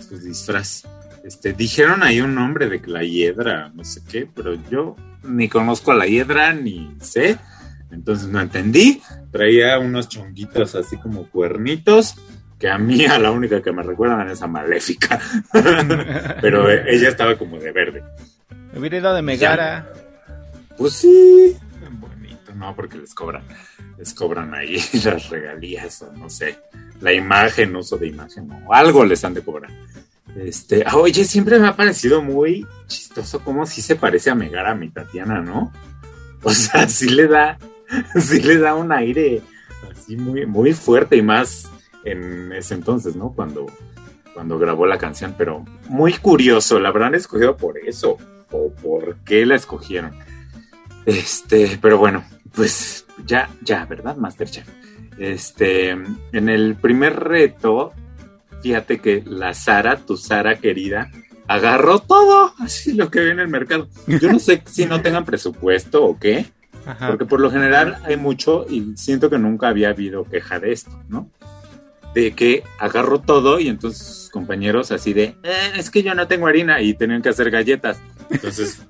[0.00, 0.84] su disfraz.
[1.22, 5.92] Este, dijeron ahí un nombre de la hiedra, no sé qué, pero yo ni conozco
[5.92, 7.36] a la hiedra, ni sé.
[7.90, 9.02] Entonces no entendí.
[9.30, 12.14] Traía unos chonguitos así como cuernitos,
[12.58, 15.20] que a mí a la única que me recuerdan es a Maléfica.
[16.40, 18.02] pero ella estaba como de verde.
[18.74, 19.92] Hubiera ido de Megara.
[20.78, 21.54] Pues sí,
[22.56, 23.42] no, porque les cobran,
[23.98, 26.58] les cobran ahí las regalías o no sé,
[27.00, 29.70] la imagen, uso de imagen o algo les han de cobrar.
[30.36, 34.74] Este, ah, oye, siempre me ha parecido muy chistoso cómo sí se parece a Megara
[34.74, 35.72] mi Tatiana, ¿no?
[36.44, 37.56] O sea, sí le da,
[38.18, 39.42] sí le da un aire
[39.88, 41.70] así muy, muy fuerte y más
[42.04, 43.32] en ese entonces, ¿no?
[43.32, 43.66] Cuando,
[44.34, 48.18] cuando grabó la canción, pero muy curioso, la habrán escogido por eso,
[48.50, 50.12] o por qué la escogieron.
[51.06, 54.66] Este, pero bueno, pues ya, ya, ¿verdad, Masterchef?
[55.18, 57.92] Este, en el primer reto,
[58.62, 61.10] fíjate que la Sara, tu Sara querida,
[61.48, 63.88] agarró todo, así lo que ve en el mercado.
[64.06, 66.46] Yo no sé si no tengan presupuesto o qué,
[66.86, 67.08] Ajá.
[67.08, 70.90] porque por lo general hay mucho y siento que nunca había habido queja de esto,
[71.08, 71.30] ¿no?
[72.14, 76.26] De que agarró todo y entonces sus compañeros así de, "Eh, es que yo no
[76.28, 78.00] tengo harina y tenían que hacer galletas.
[78.30, 78.82] Entonces,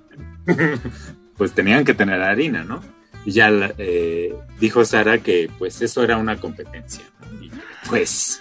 [1.36, 2.80] pues tenían que tener harina, ¿no?
[3.26, 7.04] Ya eh, dijo Sara que pues eso era una competencia.
[7.40, 7.50] Y,
[7.88, 8.40] pues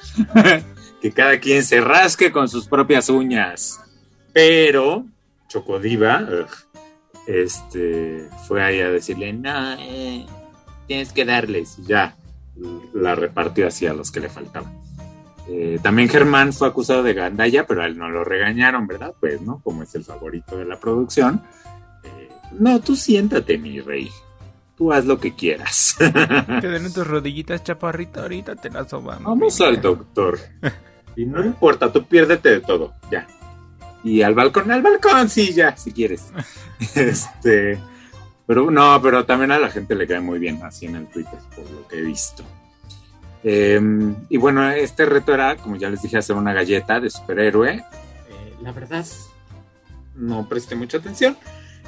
[1.01, 3.79] que cada quien se rasque con sus propias uñas.
[4.33, 5.05] Pero
[5.47, 6.27] Chocodiva
[7.27, 10.25] este, fue ahí a decirle, no, eh,
[10.87, 11.77] tienes que darles.
[11.79, 12.15] Y ya
[12.93, 14.79] la repartió hacia los que le faltaban.
[15.49, 19.13] Eh, también Germán fue acusado de gandalla, pero a él no lo regañaron, ¿verdad?
[19.19, 19.59] Pues, ¿no?
[19.63, 21.41] Como es el favorito de la producción.
[22.59, 24.09] No, tú siéntate, mi rey.
[24.81, 25.95] Tú haz lo que quieras.
[25.99, 29.25] Te den tus rodillitas, chaparrita, ahorita te las sobamos.
[29.25, 30.39] Vamos al doctor.
[31.15, 33.27] Y no importa, tú piérdete de todo, ya.
[34.03, 36.31] Y al balcón, al balcón, sí, ya, si quieres.
[36.95, 37.79] Este,
[38.47, 41.37] pero no, pero también a la gente le cae muy bien así en el Twitter,
[41.55, 42.43] por lo que he visto.
[43.43, 47.75] Em, y bueno, este reto era, como ya les dije, hacer una galleta de superhéroe.
[47.75, 49.05] Eh, la verdad,
[50.15, 51.37] no presté mucha atención.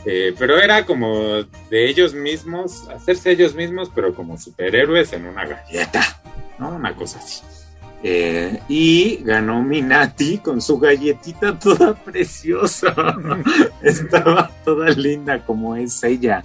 [0.06, 5.46] Eh, pero era como de ellos mismos, hacerse ellos mismos, pero como superhéroes en una
[5.46, 6.02] galleta,
[6.60, 6.76] ¿no?
[6.76, 7.42] Una cosa así.
[8.06, 12.94] Eh, y ganó Minati con su galletita toda preciosa.
[13.82, 16.44] Estaba toda linda como es ella.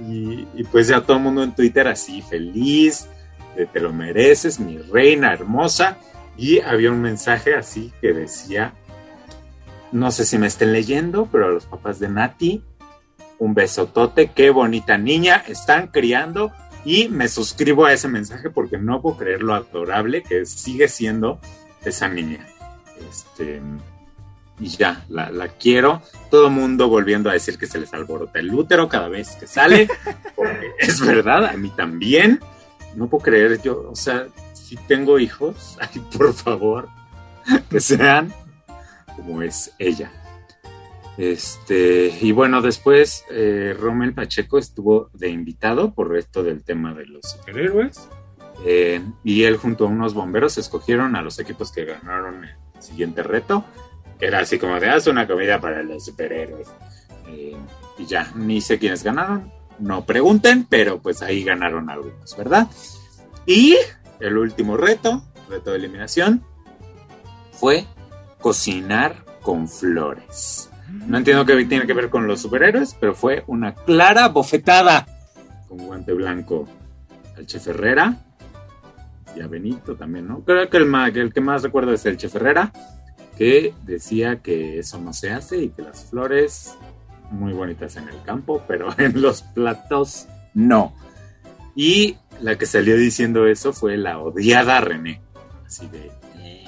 [0.00, 3.06] Y, y pues ya todo el mundo en Twitter así feliz,
[3.56, 5.96] de te lo mereces, mi reina hermosa.
[6.36, 8.74] Y había un mensaje así que decía,
[9.92, 12.62] no sé si me estén leyendo, pero a los papás de Nati,
[13.38, 16.52] un besotote, qué bonita niña, están criando
[16.84, 21.40] y me suscribo a ese mensaje porque no puedo creer lo adorable que sigue siendo
[21.84, 22.46] esa niña.
[23.10, 23.60] Este,
[24.58, 26.02] y ya, la, la quiero.
[26.30, 29.88] Todo mundo volviendo a decir que se les alborota el útero cada vez que sale,
[30.36, 32.40] porque es verdad, a mí también.
[32.94, 36.88] No puedo creer, yo, o sea, si tengo hijos, ay, por favor,
[37.68, 38.32] que sean
[39.16, 40.10] como es ella.
[41.18, 47.06] Este, y bueno, después eh, Rommel Pacheco estuvo de invitado por esto del tema de
[47.06, 48.08] los superhéroes.
[48.64, 53.22] Eh, y él junto a unos bomberos escogieron a los equipos que ganaron el siguiente
[53.22, 53.64] reto.
[54.18, 56.68] Que era así como de haz una comida para los superhéroes.
[57.28, 57.56] Eh,
[57.98, 59.52] y ya, ni sé quiénes ganaron.
[59.78, 62.68] No pregunten, pero pues ahí ganaron algunos, ¿verdad?
[63.44, 63.76] Y
[64.20, 66.42] el último reto, reto de eliminación,
[67.52, 67.86] fue
[68.40, 70.70] cocinar con flores.
[70.90, 75.06] No entiendo qué tiene que ver con los superhéroes, pero fue una clara bofetada
[75.68, 76.68] con guante blanco
[77.36, 78.16] al Chef Herrera
[79.34, 80.40] y a Benito también, ¿no?
[80.40, 82.72] Creo que el, que el que más recuerdo es el Chef Herrera,
[83.36, 86.74] que decía que eso no se hace y que las flores
[87.30, 90.94] muy bonitas en el campo, pero en los platos no.
[91.74, 95.20] Y la que salió diciendo eso fue la odiada René,
[95.66, 96.64] así de, "Eh,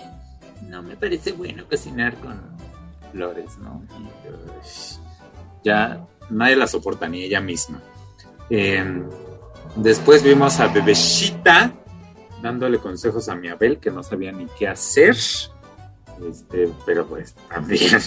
[0.68, 2.38] no me parece bueno cocinar con
[3.12, 3.82] flores, ¿no?
[3.98, 4.08] Y,
[5.64, 7.80] ya nadie la soporta, ni ella misma.
[8.50, 9.02] Eh,
[9.76, 11.72] después vimos a Bebeshita
[12.42, 15.16] dándole consejos a mi Abel, que no sabía ni qué hacer.
[16.28, 18.00] Este, pero pues también,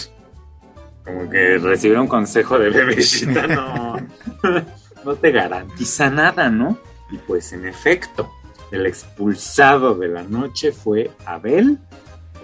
[1.04, 3.96] como que recibir un consejo de Bebeshita no,
[5.04, 6.78] no te garantiza nada, ¿no?
[7.10, 8.30] Y pues en efecto,
[8.70, 11.78] el expulsado de la noche fue Abel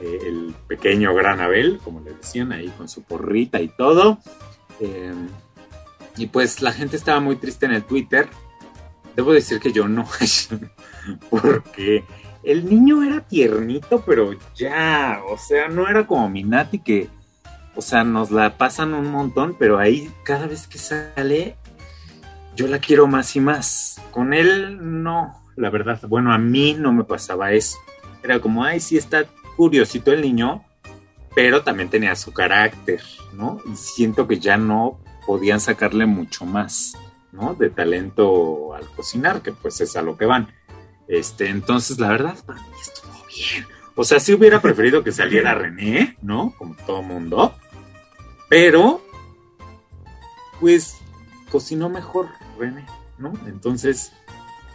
[0.03, 4.19] eh, el pequeño gran Abel, como le decían ahí con su porrita y todo.
[4.81, 5.13] Eh,
[6.17, 8.29] y pues la gente estaba muy triste en el Twitter.
[9.17, 10.07] Debo decir que yo no,
[11.31, 12.05] porque
[12.43, 17.09] el niño era tiernito, pero ya, o sea, no era como Minati que,
[17.75, 21.57] o sea, nos la pasan un montón, pero ahí cada vez que sale,
[22.57, 24.01] yo la quiero más y más.
[24.13, 27.77] Con él no, la verdad, bueno, a mí no me pasaba eso.
[28.23, 29.27] Era como, ay, sí está
[29.59, 30.65] curiosito el niño,
[31.35, 33.61] pero también tenía su carácter, ¿no?
[33.67, 36.97] Y siento que ya no podían sacarle mucho más,
[37.33, 37.55] ¿no?
[37.55, 40.55] De talento al cocinar, que pues es a lo que van.
[41.09, 43.67] Este, entonces, la verdad, para mí estuvo bien.
[43.97, 46.55] O sea, sí hubiera preferido que saliera René, ¿no?
[46.57, 47.53] Como todo mundo.
[48.49, 49.03] Pero,
[50.61, 50.99] pues,
[51.51, 52.87] cocinó mejor René,
[53.19, 53.33] ¿no?
[53.49, 54.13] Entonces,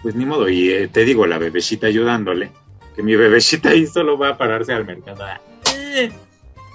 [0.02, 0.50] pues ni modo.
[0.50, 2.52] Y eh, te digo, la bebecita ayudándole,
[2.96, 5.24] que mi bebecita ahí solo va a pararse al mercado.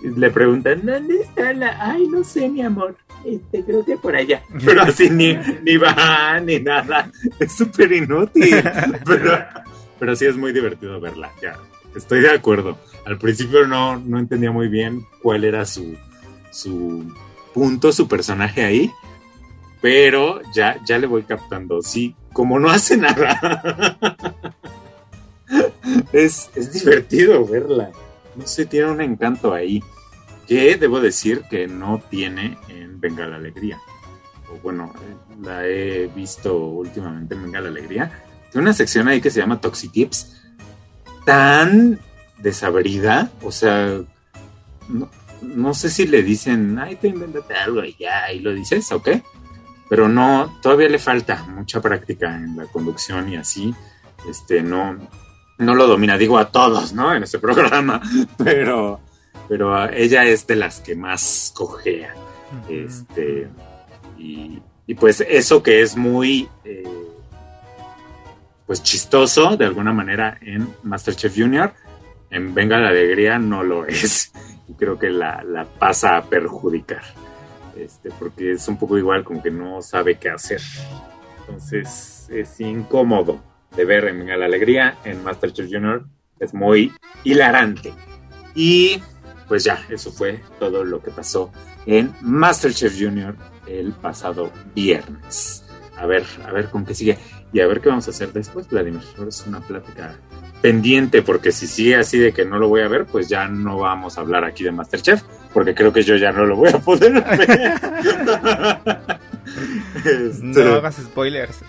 [0.02, 1.76] Le preguntan, ¿dónde está la?
[1.80, 2.96] Ay, no sé, mi amor.
[3.24, 4.42] Este, creo que por allá.
[4.64, 7.10] Pero así ni, ni va ni nada.
[7.40, 8.62] Es súper inútil.
[9.04, 9.38] Pero,
[9.98, 11.32] pero sí es muy divertido verla.
[11.42, 11.58] Ya,
[11.96, 12.78] estoy de acuerdo.
[13.04, 15.96] Al principio no, no entendía muy bien cuál era su,
[16.52, 17.12] su
[17.52, 18.92] punto, su personaje ahí.
[19.80, 21.82] Pero ya, ya le voy captando.
[21.82, 23.96] Sí, como no hace nada.
[26.12, 27.90] es, es divertido verla.
[28.36, 29.82] No sé, tiene un encanto ahí.
[30.46, 33.78] Que debo decir que no tiene en Venga la Alegría.
[34.50, 34.92] O bueno,
[35.42, 38.24] la he visto últimamente en Venga la Alegría.
[38.50, 40.40] Tiene una sección ahí que se llama Toxitips.
[41.26, 42.00] Tan
[42.38, 43.30] desabrida.
[43.42, 44.00] O sea,
[44.88, 45.10] no,
[45.42, 49.08] no sé si le dicen, ay, te invéntate algo y ya, y lo dices, ¿ok?
[49.88, 53.74] Pero no, todavía le falta mucha práctica en la conducción y así.
[54.28, 54.98] Este, no,
[55.58, 57.14] no lo domina, digo a todos, ¿no?
[57.14, 58.00] En este programa,
[58.38, 59.00] pero,
[59.48, 62.14] pero ella es de las que más cojea.
[62.68, 63.48] Este,
[64.16, 66.84] y, y pues eso que es muy, eh,
[68.66, 71.72] pues chistoso de alguna manera en Masterchef Junior,
[72.30, 74.32] en Venga la Alegría no lo es.
[74.68, 77.02] Y creo que la, la pasa a perjudicar.
[77.76, 80.60] Este, porque es un poco igual, como que no sabe qué hacer.
[81.40, 83.47] Entonces es incómodo
[83.78, 86.04] de ver en la alegría en Masterchef Junior.
[86.40, 87.92] Es muy hilarante.
[88.56, 89.00] Y
[89.46, 91.52] pues ya, eso fue todo lo que pasó
[91.86, 93.36] en Masterchef Junior
[93.68, 95.64] el pasado viernes.
[95.96, 97.18] A ver, a ver con qué sigue.
[97.52, 99.00] Y a ver qué vamos a hacer después, Vladimir.
[99.28, 100.16] Es una plática
[100.60, 103.78] pendiente, porque si sigue así de que no lo voy a ver, pues ya no
[103.78, 105.22] vamos a hablar aquí de Masterchef,
[105.54, 107.74] porque creo que yo ya no lo voy a poder ver.
[110.04, 111.60] Este, no hagas spoilers.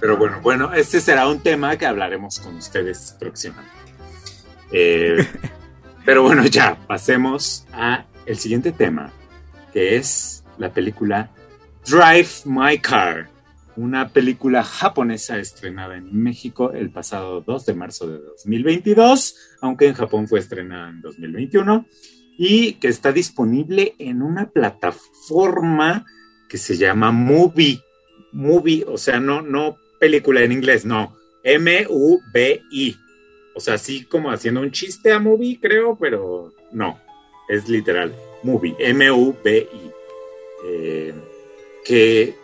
[0.00, 3.72] Pero bueno, bueno, este será un tema que hablaremos con ustedes próximamente.
[4.72, 5.26] Eh,
[6.04, 9.12] pero bueno, ya pasemos a el siguiente tema,
[9.72, 11.30] que es la película
[11.86, 13.28] Drive My Car,
[13.76, 19.94] una película japonesa estrenada en México el pasado 2 de marzo de 2022, aunque en
[19.94, 21.86] Japón fue estrenada en 2021,
[22.36, 26.04] y que está disponible en una plataforma
[26.54, 27.82] que se llama Movie.
[28.30, 31.16] Movie, o sea, no, no película en inglés, no.
[31.42, 32.96] M-U-B-I.
[33.56, 37.00] O sea, así como haciendo un chiste a movie, creo, pero no.
[37.48, 38.14] Es literal.
[38.44, 38.76] Movie.
[38.78, 39.90] M-U-B-I.
[40.66, 41.14] Eh,
[41.84, 42.36] que.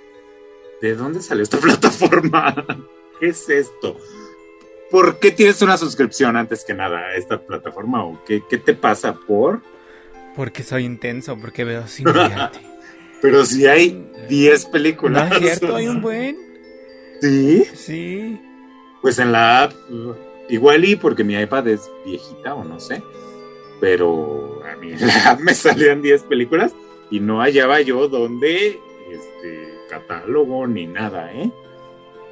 [0.82, 2.66] ¿De dónde salió esta plataforma?
[3.20, 3.96] ¿Qué es esto?
[4.90, 8.04] ¿Por qué tienes una suscripción antes que nada a esta plataforma?
[8.04, 9.60] ¿O qué, qué te pasa por?
[10.34, 12.06] Porque soy intenso, porque veo sin
[13.20, 15.28] Pero si hay 10 películas.
[15.28, 15.76] ¿No es cierto?
[15.76, 16.36] ¿Hay un buen?
[17.20, 17.64] ¿Sí?
[17.74, 18.40] Sí.
[19.02, 19.72] Pues en la app,
[20.48, 23.02] igual y porque mi iPad es viejita o no sé,
[23.80, 26.72] pero a mí en la app me salían 10 películas
[27.10, 28.78] y no hallaba yo dónde,
[29.10, 31.50] este, catálogo ni nada, ¿eh?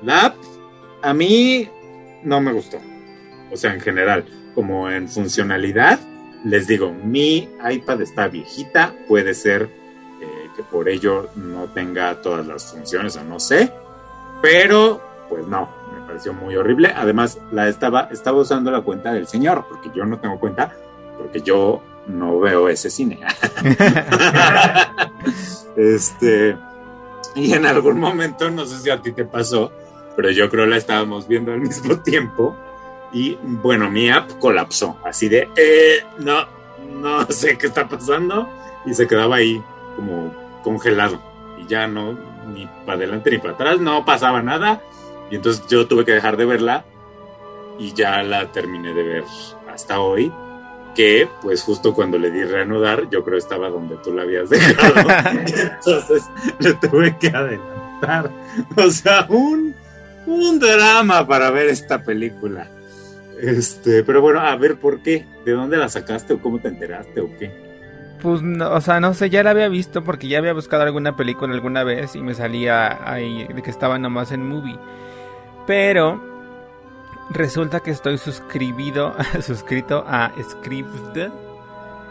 [0.02, 0.36] La app
[1.02, 1.68] a mí
[2.22, 2.78] no me gustó.
[3.50, 4.24] O sea, en general,
[4.54, 5.98] como en funcionalidad,
[6.44, 9.70] les digo, mi iPad está viejita, puede ser
[10.58, 13.72] que por ello no tenga todas las funciones o no sé,
[14.42, 16.92] pero pues no, me pareció muy horrible.
[16.96, 20.74] Además, la estaba, estaba usando la cuenta del señor, porque yo no tengo cuenta,
[21.16, 23.20] porque yo no veo ese cine.
[25.76, 26.56] este,
[27.36, 29.70] y en algún momento, no sé si a ti te pasó,
[30.16, 32.56] pero yo creo la estábamos viendo al mismo tiempo.
[33.12, 36.46] Y bueno, mi app colapsó, así de, eh, no,
[37.00, 38.48] no sé qué está pasando.
[38.84, 39.62] Y se quedaba ahí
[39.94, 41.18] como congelado.
[41.58, 42.18] Y ya no,
[42.52, 44.82] ni para adelante ni para atrás, no pasaba nada.
[45.30, 46.84] Y entonces yo tuve que dejar de verla
[47.78, 49.24] y ya la terminé de ver
[49.72, 50.30] hasta hoy.
[50.94, 54.94] Que pues justo cuando le di reanudar, yo creo estaba donde tú la habías dejado.
[55.36, 56.24] entonces
[56.58, 58.30] le tuve que adelantar.
[58.76, 59.74] O sea, un,
[60.26, 62.68] un drama para ver esta película.
[63.40, 67.20] Este, pero bueno, a ver por qué, de dónde la sacaste o cómo te enteraste
[67.20, 67.67] o qué.
[68.22, 71.16] Pues, no, o sea, no sé, ya la había visto porque ya había buscado alguna
[71.16, 74.78] película alguna vez y me salía ahí de que estaba nomás en movie.
[75.66, 76.20] Pero
[77.30, 81.30] resulta que estoy suscribido, suscrito a Scribd,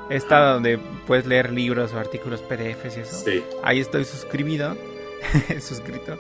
[0.10, 3.26] Esta donde puedes leer libros o artículos PDFs y eso.
[3.26, 3.44] Sí.
[3.64, 4.76] Ahí estoy suscribido,
[5.60, 6.18] suscrito.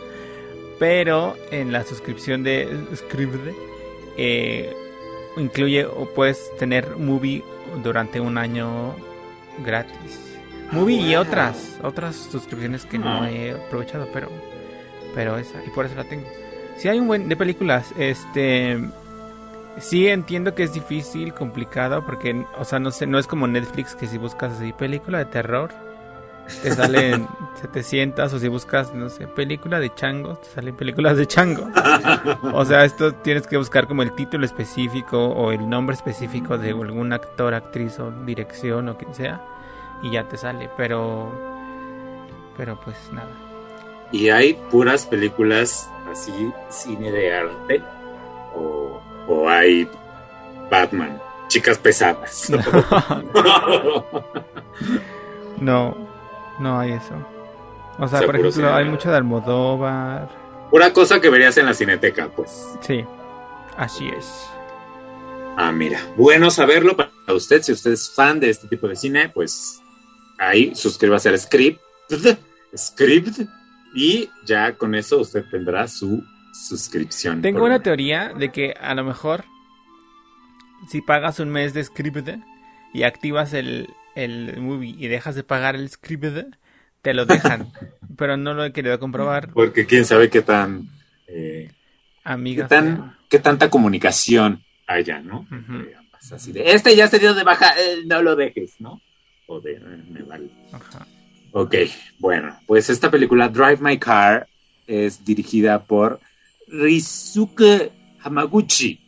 [0.80, 3.52] Pero en la suscripción de Scribd
[4.18, 4.76] eh,
[5.38, 7.44] incluye o puedes tener Movie
[7.84, 8.96] durante un año
[9.66, 10.20] gratis.
[10.72, 13.32] Movie y otras, otras suscripciones que no Ah.
[13.32, 14.30] he aprovechado, pero
[15.16, 16.28] pero esa y por eso la tengo.
[16.78, 18.78] Si hay un buen de películas, este
[19.80, 23.96] sí entiendo que es difícil, complicado porque o sea, no sé, no es como Netflix
[23.96, 25.72] que si buscas así película de terror
[26.62, 27.28] te salen
[27.62, 31.68] 700 o si buscas, no sé, película de changos, te salen películas de chango.
[32.54, 36.72] O sea, esto tienes que buscar como el título específico o el nombre específico de
[36.72, 39.42] algún actor, actriz o dirección o quien sea
[40.02, 41.32] y ya te sale, pero
[42.56, 43.30] pero pues nada.
[44.12, 47.82] Y hay puras películas así, cine de arte,
[48.56, 49.88] o, o hay
[50.70, 52.52] Batman, chicas pesadas.
[55.60, 56.07] No, no
[56.80, 57.16] hay eso.
[58.00, 60.30] O sea, por ejemplo, hay mucho de Almodóvar.
[60.70, 62.68] Pura cosa que verías en la cineteca, pues.
[62.82, 63.04] Sí,
[63.78, 64.50] así es.
[65.56, 69.30] Ah, mira, bueno saberlo para usted, si usted es fan de este tipo de cine,
[69.30, 69.82] pues
[70.38, 71.82] ahí suscríbase al script,
[72.78, 73.40] script,
[73.96, 77.42] y ya con eso usted tendrá su suscripción.
[77.42, 79.46] Tengo una teoría de que a lo mejor
[80.90, 82.30] si pagas un mes de script
[82.94, 86.56] y activas el, el movie y dejas de pagar el script,
[87.02, 87.72] te lo dejan.
[88.18, 90.90] pero no lo he querido comprobar, Porque quién sabe qué tan,
[91.28, 91.76] eh, qué,
[92.24, 92.68] amiga.
[92.68, 95.48] tan qué tanta comunicación haya, ¿no?
[95.52, 99.02] Eh, pues así de, este ya se dio de baja, eh, no lo dejes, ¿no?
[99.46, 100.50] O de, eh, me vale.
[100.72, 101.06] Ajá.
[101.52, 101.76] Ok,
[102.20, 104.48] bueno, pues esta película Drive My Car
[104.88, 106.20] es dirigida por
[106.68, 107.92] Rizuke
[108.22, 109.00] Hamaguchi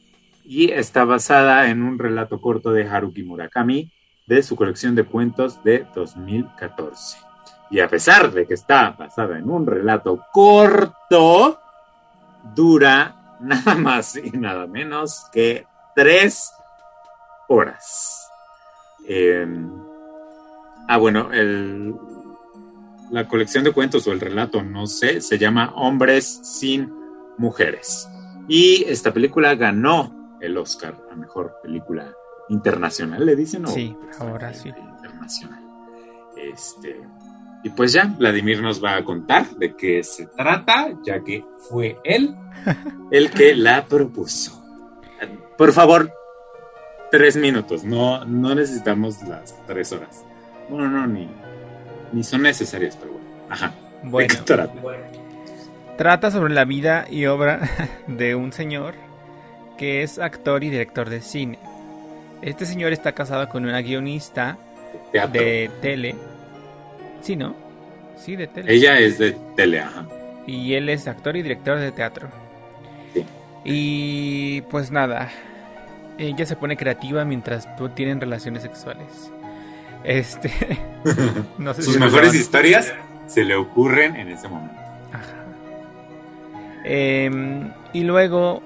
[0.46, 3.92] y está basada en un relato corto de Haruki Murakami
[4.30, 7.18] de su colección de cuentos de 2014.
[7.72, 11.60] Y a pesar de que está basada en un relato corto,
[12.56, 15.66] dura nada más y nada menos que
[15.96, 16.54] tres
[17.48, 18.30] horas.
[19.08, 19.48] Eh,
[20.88, 21.96] ah, bueno, el,
[23.10, 26.94] la colección de cuentos o el relato, no sé, se llama Hombres sin
[27.40, 28.08] Mujeres.
[28.48, 32.14] Y esta película ganó el Oscar a Mejor Película
[32.50, 33.66] Internacional, ¿le dicen?
[33.66, 34.70] ¿O Sí, ahora sí.
[34.70, 35.64] Internacional.
[36.38, 37.00] Este,
[37.64, 41.98] y pues ya, Vladimir nos va a contar de qué se trata, ya que fue
[42.04, 42.36] él
[43.12, 44.56] el que la propuso.
[45.58, 46.12] Por favor,
[47.12, 50.24] tres minutos, no, no necesitamos las tres horas.
[50.70, 51.30] Bueno, no, ni,
[52.14, 53.28] ni son necesarias, pero bueno.
[53.50, 53.74] Ajá.
[54.04, 54.74] ¿De Bueno, qué trata?
[55.98, 57.60] trata sobre la vida y obra
[58.08, 58.94] de un señor
[59.78, 61.60] que es actor y director de cine.
[62.42, 64.58] Este señor está casado con una guionista
[65.12, 65.42] Teatro.
[65.42, 66.16] de tele.
[67.22, 67.56] Sí, ¿no?
[68.18, 68.74] Sí, de tele.
[68.74, 70.06] Ella es de tele, ajá.
[70.48, 72.30] Y él es actor y director de teatro.
[73.14, 73.26] Sí.
[73.66, 75.30] Y pues nada,
[76.18, 79.32] ella se pone creativa mientras tú tienen relaciones sexuales.
[80.04, 80.52] Este,
[81.58, 82.94] no sé Sus si mejores historias
[83.28, 84.80] se le ocurren en ese momento.
[85.14, 85.46] Ajá.
[86.86, 88.62] Em, y luego,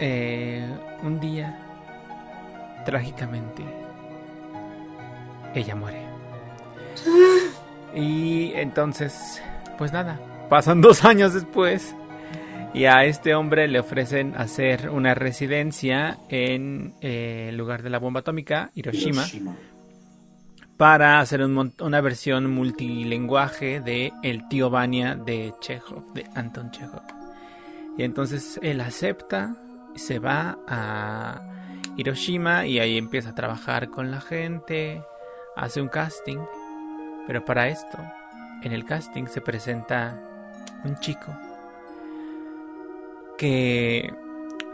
[0.00, 0.66] eh,
[1.02, 1.58] un día,
[2.88, 3.62] trágicamente,
[5.54, 6.00] ella muere.
[7.94, 9.42] Y entonces,
[9.76, 10.18] pues nada,
[10.48, 11.94] pasan dos años después
[12.72, 17.98] y a este hombre le ofrecen hacer una residencia en eh, el lugar de la
[17.98, 19.26] bomba atómica, Hiroshima,
[20.78, 27.02] para hacer un una versión multilinguaje de El tío Vania de Chekhov, de Anton Chekhov.
[27.98, 29.56] Y entonces él acepta,
[29.94, 31.57] se va a
[31.98, 35.02] Hiroshima y ahí empieza a trabajar con la gente,
[35.56, 36.38] hace un casting.
[37.26, 37.98] Pero para esto,
[38.62, 40.16] en el casting se presenta
[40.84, 41.36] un chico
[43.36, 44.14] que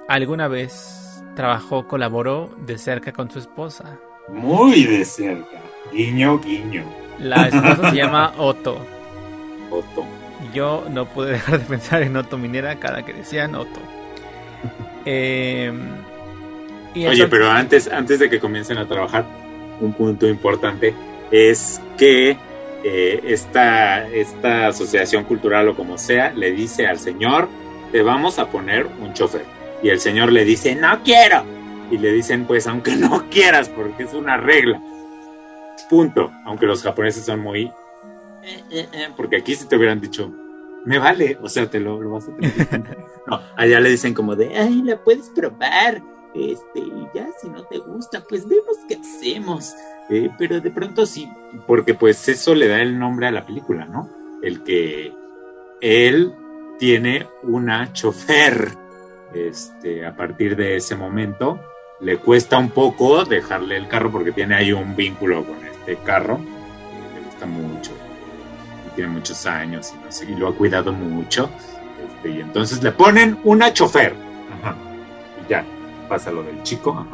[0.07, 3.99] alguna vez trabajó, colaboró de cerca con su esposa.
[4.29, 5.61] Muy de cerca.
[5.93, 6.85] Guiño, guiño.
[7.19, 8.79] La esposa se llama Otto.
[9.71, 10.05] Otto.
[10.53, 13.81] Yo no pude dejar de pensar en Otto Minera cada que decían Otto.
[15.07, 15.71] Eh,
[16.95, 19.25] y Oye, entonces- pero antes, antes de que comiencen a trabajar,
[19.81, 20.95] un punto importante
[21.31, 22.37] es que
[22.85, 27.49] eh, esta, esta asociación cultural o como sea le dice al señor,
[27.93, 29.45] te vamos a poner un chofer.
[29.83, 31.45] Y el señor le dice, no quiero.
[31.91, 34.81] Y le dicen, pues aunque no quieras, porque es una regla.
[35.91, 36.31] Punto.
[36.45, 37.65] Aunque los japoneses son muy...
[38.43, 40.31] eh, eh, eh, porque aquí si te hubieran dicho,
[40.85, 42.53] me vale, o sea, te lo, lo vas a tener.
[43.27, 46.03] no, allá le dicen como de, ay, la puedes probar.
[46.35, 49.73] Este, y ya si no te gusta, pues vemos qué hacemos.
[50.11, 51.31] eh, pero de pronto sí,
[51.67, 54.11] porque pues eso le da el nombre a la película, ¿no?
[54.43, 55.13] El que
[55.81, 56.35] él
[56.79, 58.77] tiene una chofer,
[59.33, 61.61] este, a partir de ese momento,
[62.01, 66.39] le cuesta un poco dejarle el carro porque tiene ahí un vínculo con este carro,
[67.15, 67.93] le gusta mucho,
[68.97, 69.93] tiene muchos años
[70.29, 71.49] y lo ha cuidado mucho,
[72.05, 74.15] este, y entonces le ponen una chofer,
[74.61, 74.77] Ajá.
[75.45, 75.65] y ya,
[76.09, 77.07] pasa lo del chico.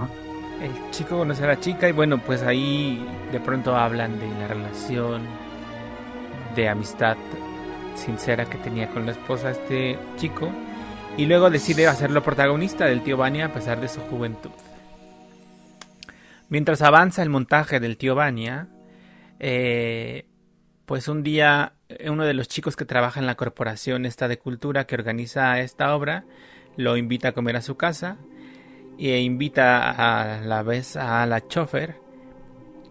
[0.63, 4.49] El chico conoce a la chica y bueno, pues ahí de pronto hablan de la
[4.49, 5.23] relación
[6.55, 7.17] de amistad
[7.95, 10.51] sincera que tenía con la esposa este chico
[11.17, 14.51] y luego decide hacerlo protagonista del tío Vania a pesar de su juventud.
[16.49, 18.69] Mientras avanza el montaje del tío Vania,
[19.39, 20.27] eh,
[20.85, 21.75] pues un día
[22.07, 25.95] uno de los chicos que trabaja en la corporación esta de cultura que organiza esta
[25.95, 26.25] obra
[26.77, 28.17] lo invita a comer a su casa
[29.09, 31.97] e invita a la vez a la chofer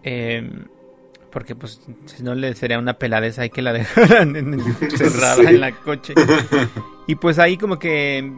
[0.04, 0.50] eh,
[1.32, 5.46] porque pues si no le sería una peladeza hay que la dejaran encerrada sí.
[5.46, 6.16] en la coche
[7.06, 8.32] y pues ahí como que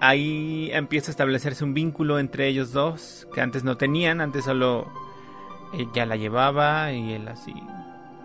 [0.00, 4.86] ahí empieza a establecerse un vínculo entre ellos dos que antes no tenían antes solo
[5.72, 7.54] ella la llevaba y él así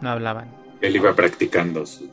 [0.01, 2.10] no hablaban él iba practicando su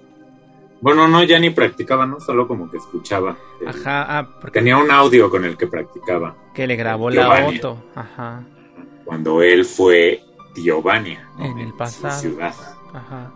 [0.81, 2.21] bueno, no, ya ni practicaba, ¿no?
[2.21, 3.37] Solo como que escuchaba.
[3.67, 6.37] Ajá, ah, porque tenía un audio con el que practicaba.
[6.55, 8.45] Que le grabó la auto, ajá.
[9.05, 10.23] Cuando él fue
[10.55, 11.29] Giovannia.
[11.39, 11.47] ¿no?
[11.47, 12.15] En el pasado.
[12.15, 12.55] Su ciudad.
[12.93, 13.33] Ajá.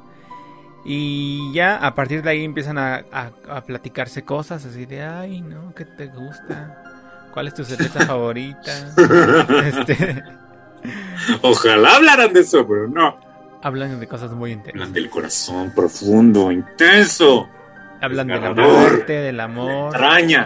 [0.85, 5.41] Y ya a partir de ahí empiezan a, a, a, platicarse cosas así de, ay,
[5.41, 5.73] ¿no?
[5.75, 7.31] ¿Qué te gusta?
[7.33, 8.95] ¿Cuál es tu cerveza favorita?
[9.65, 10.23] este...
[11.43, 13.32] Ojalá hablaran de eso, pero no.
[13.63, 14.75] Hablan de cosas muy intensas.
[14.75, 17.49] Hablan del corazón profundo, intenso.
[18.01, 19.97] Hablan de la muerte, del amor,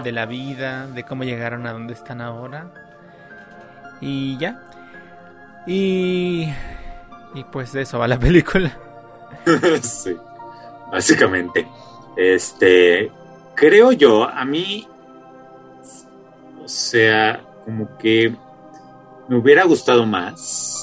[0.05, 2.71] de la vida, de cómo llegaron a donde están ahora.
[4.03, 4.63] Y ya.
[5.67, 6.53] Y.
[7.35, 8.77] Y pues de eso va la película.
[9.83, 10.15] sí,
[10.93, 11.67] básicamente.
[12.17, 13.11] Este.
[13.55, 14.87] Creo yo, a mí.
[16.63, 18.37] O sea, como que
[19.29, 20.76] me hubiera gustado más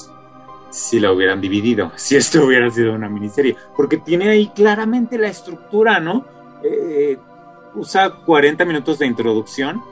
[0.74, 5.28] si la hubieran dividido, si esto hubiera sido una miniserie, porque tiene ahí claramente la
[5.28, 6.24] estructura, ¿no?
[6.64, 7.16] Eh,
[7.76, 9.82] usa 40 minutos de introducción,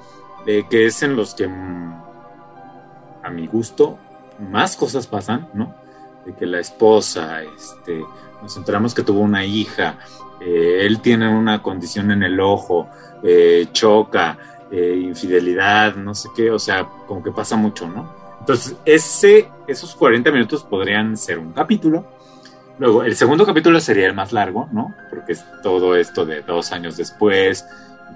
[0.45, 2.03] eh, que es en los que, mm,
[3.23, 3.97] a mi gusto,
[4.51, 5.73] más cosas pasan, ¿no?
[6.27, 8.03] De que la esposa, este,
[8.43, 9.99] nos enteramos que tuvo una hija,
[10.41, 12.89] eh, él tiene una condición en el ojo,
[13.23, 14.39] eh, choca,
[14.73, 18.22] infidelidad, no sé qué, o sea, como que pasa mucho, ¿no?
[18.43, 22.05] Entonces, ese, esos 40 minutos podrían ser un capítulo.
[22.77, 24.93] Luego, el segundo capítulo sería el más largo, ¿no?
[25.11, 27.65] Porque es todo esto de dos años después,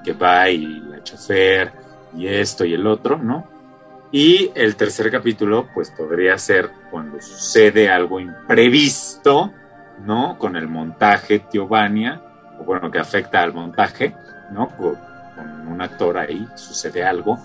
[0.03, 1.71] que va y la chofer,
[2.17, 3.47] y esto y el otro, ¿no?
[4.11, 9.53] Y el tercer capítulo, pues podría ser cuando sucede algo imprevisto,
[10.05, 10.37] ¿no?
[10.39, 12.21] Con el montaje Tiovania,
[12.59, 14.13] o bueno, que afecta al montaje,
[14.51, 14.71] ¿no?
[14.71, 14.97] Con,
[15.37, 17.39] con un actor ahí sucede algo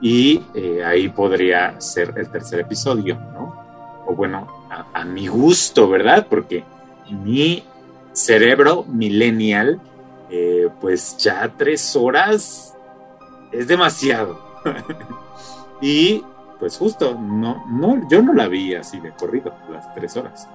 [0.00, 4.02] y eh, ahí podría ser el tercer episodio, ¿no?
[4.06, 6.26] O bueno, a, a, mi gusto, ¿verdad?
[6.28, 6.64] Porque
[7.10, 7.64] mi
[8.12, 9.80] cerebro millennial,
[10.30, 12.76] eh, pues ya tres horas
[13.52, 14.38] es demasiado.
[15.80, 16.22] y
[16.58, 20.48] pues justo, no, no, yo no la vi así de corrido, las tres horas.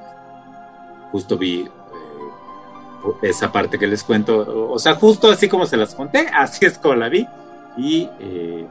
[1.11, 1.69] Justo vi eh,
[3.21, 6.77] esa parte que les cuento, o sea, justo así como se las conté, así es
[6.77, 7.27] como la vi.
[7.77, 8.67] Y eh,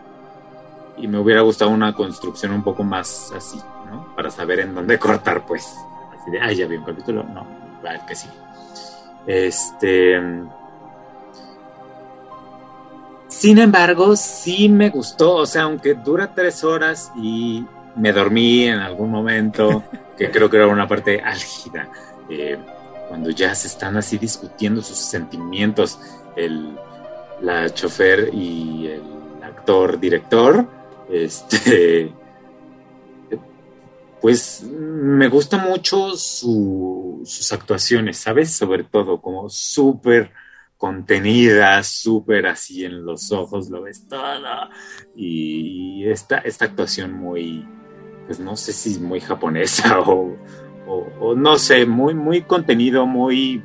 [0.97, 3.59] y me hubiera gustado una construcción un poco más así,
[3.91, 4.15] ¿no?
[4.15, 5.75] Para saber en dónde cortar, pues.
[6.15, 7.23] Así de, ay, ya vi un capítulo.
[7.23, 7.47] No,
[7.85, 8.29] va que sí.
[9.27, 10.21] Este.
[13.29, 17.65] Sin embargo, sí me gustó, o sea, aunque dura tres horas y
[17.97, 19.83] me dormí en algún momento,
[20.19, 21.89] que creo que era una parte álgida,
[22.29, 22.59] eh,
[23.09, 25.99] cuando ya se están así discutiendo sus sentimientos,
[26.37, 26.79] el,
[27.41, 29.03] la chofer y el
[29.43, 30.67] actor director,
[31.13, 32.13] este,
[34.21, 38.53] pues me gusta mucho su, sus actuaciones, ¿sabes?
[38.53, 40.33] Sobre todo como súper
[40.79, 44.69] contenidas, súper así en los ojos, lo ves todo.
[45.15, 47.67] Y esta, esta actuación muy,
[48.27, 53.63] pues no sé si muy japonesa o, no sé, muy, muy contenido, muy...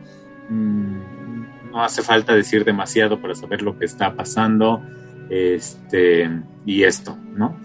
[0.50, 4.82] Mmm, no hace falta decir demasiado para saber lo que está pasando.
[5.30, 6.30] Este
[6.65, 7.55] y esto, ¿no?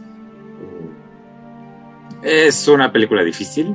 [2.23, 3.75] Es una película difícil.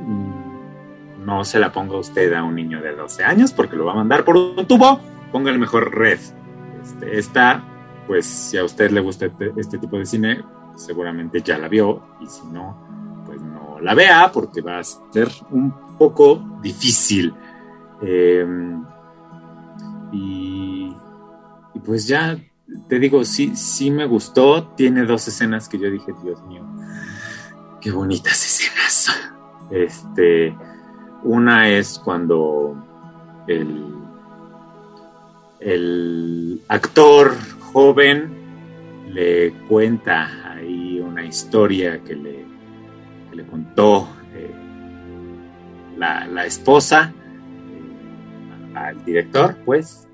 [1.24, 3.96] No se la ponga usted a un niño de 12 años porque lo va a
[3.96, 5.00] mandar por un tubo.
[5.30, 6.18] Ponga el mejor red.
[6.82, 7.62] Este, esta,
[8.06, 10.42] pues si a usted le gusta este, este tipo de cine,
[10.76, 12.02] seguramente ya la vio.
[12.20, 17.34] Y si no, pues no la vea porque va a ser un poco difícil.
[18.00, 18.84] Em,
[20.12, 20.94] y,
[21.84, 22.38] pues ya
[22.88, 24.68] te digo, sí, sí me gustó.
[24.76, 26.62] Tiene dos escenas que yo dije, Dios mío,
[27.80, 29.14] qué bonitas escenas.
[29.70, 30.56] Este,
[31.24, 32.74] una es cuando
[33.46, 33.84] el,
[35.60, 37.36] el actor
[37.70, 38.32] joven
[39.10, 42.46] le cuenta ahí una historia que le,
[43.32, 44.54] le contó eh,
[45.98, 50.07] la, esposa eh, al director, pues,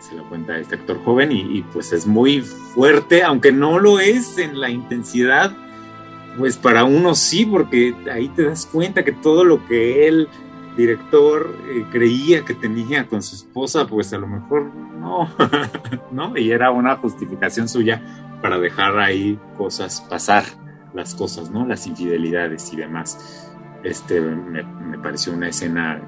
[0.00, 4.00] se lo cuenta este actor joven y, y, pues es muy fuerte, aunque no lo
[4.00, 5.56] es en la intensidad,
[6.38, 10.28] pues para uno sí, porque ahí te das cuenta que todo lo que él
[10.76, 15.28] director eh, creía que tenía con su esposa, pues a lo mejor no,
[16.10, 16.36] ¿no?
[16.36, 18.02] Y era una justificación suya
[18.40, 20.44] para dejar ahí cosas pasar,
[20.94, 21.66] las cosas, ¿no?
[21.66, 23.50] Las infidelidades y demás.
[23.82, 24.64] Este me,
[24.98, 26.02] pareció una escena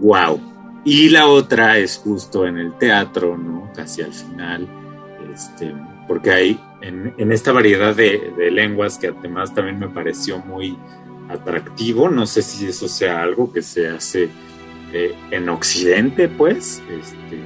[0.00, 0.40] wow.
[0.84, 3.72] Y la otra es justo en el teatro, ¿no?
[3.74, 4.68] Casi al final,
[5.32, 5.74] este,
[6.06, 10.76] porque hay en, en esta variedad de, de lenguas que además también me pareció muy
[11.28, 12.10] atractivo.
[12.10, 14.28] No sé si eso sea algo que se hace
[14.92, 16.82] eh, en Occidente, pues.
[16.90, 17.40] Este,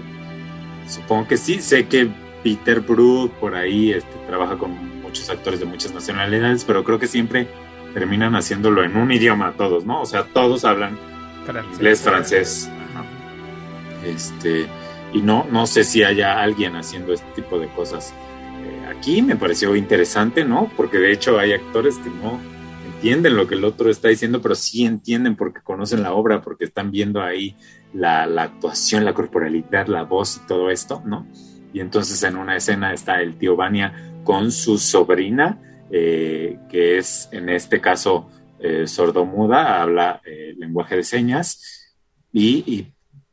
[0.88, 1.60] supongo que sí.
[1.60, 2.08] Sé que
[2.42, 7.06] Peter Brook por ahí este, trabaja con muchos actores de muchas nacionalidades, pero creo que
[7.06, 7.48] siempre
[7.94, 10.02] terminan haciéndolo en un idioma todos, ¿no?
[10.02, 10.98] O sea, todos hablan
[11.72, 12.70] inglés, francés.
[14.04, 14.66] Este,
[15.12, 18.14] y no, no sé si haya alguien haciendo este tipo de cosas
[18.62, 19.22] eh, aquí.
[19.22, 20.70] Me pareció interesante, ¿no?
[20.76, 22.38] Porque de hecho hay actores que no
[22.98, 26.64] entienden lo que el otro está diciendo, pero sí entienden porque conocen la obra, porque
[26.64, 27.54] están viendo ahí
[27.94, 31.26] la, actuación, la corporalidad, la voz y todo esto, ¿no?
[31.72, 37.28] Y entonces en una escena está el tío Vania con su sobrina, eh, que es
[37.30, 41.94] en este caso eh, sordomuda, habla eh, lenguaje de señas,
[42.32, 42.88] y,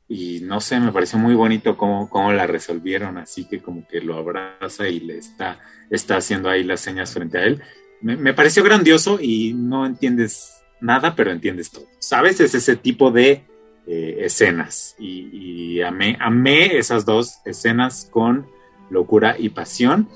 [0.08, 4.16] no sé, me pareció muy bonito cómo, cómo, la resolvieron, así que como que lo
[4.16, 7.62] abraza y le está, está haciendo ahí las señas frente a él
[8.02, 11.86] me, pareció grandioso y no entiendes nada, pero entiendes todo.
[12.00, 12.40] ¿Sabes?
[12.40, 13.44] Es ese tipo de
[13.88, 14.96] eh, escenas.
[15.00, 18.46] Y, amé, amé, esas dos escenas con
[18.90, 20.08] locura y pasión.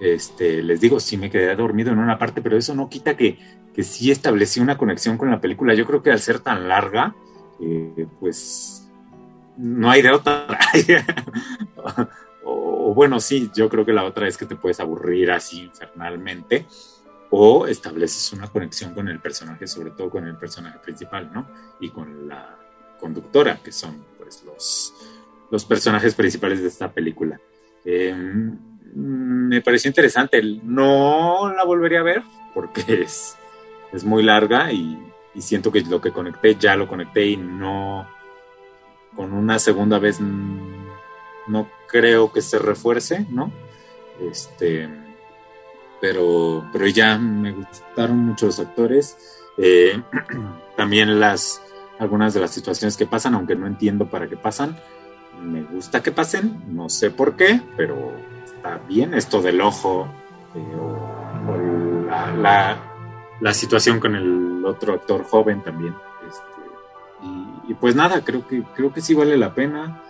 [0.00, 3.38] Este, les digo, sí me quedé dormido en una parte, pero eso no quita que,
[3.74, 5.74] que sí establecí una conexión con la película.
[5.74, 7.14] Yo creo que al ser tan larga,
[7.60, 8.85] eh, pues
[9.56, 10.46] no hay de otra.
[12.44, 16.66] o, bueno, sí, yo creo que la otra es que te puedes aburrir así infernalmente
[17.30, 21.46] o estableces una conexión con el personaje, sobre todo con el personaje principal, ¿no?
[21.80, 22.56] Y con la
[23.00, 24.94] conductora, que son pues los,
[25.50, 27.40] los personajes principales de esta película.
[27.84, 28.56] Em,
[28.94, 32.22] me pareció interesante, no la volvería a ver
[32.54, 33.36] porque es,
[33.92, 34.98] es muy larga y,
[35.34, 38.08] y, siento que lo que conecté ya lo conecté y no
[39.16, 43.50] con una segunda vez no creo que se refuerce, ¿no?
[44.20, 44.88] Este
[46.00, 49.16] pero, pero ya me gustaron mucho los actores.
[49.58, 50.00] Eh,
[50.76, 51.62] también las,
[51.98, 54.78] algunas de las situaciones que pasan, aunque no entiendo para qué pasan.
[55.40, 58.12] Me gusta que pasen, no sé por qué, pero
[58.44, 60.08] está bien esto del ojo
[60.54, 62.06] eh, o,
[62.40, 62.78] la,
[63.40, 65.94] la, situación con el otro actor joven también.
[67.68, 70.02] Y, pues nada, creo que, creo que sí vale la pena.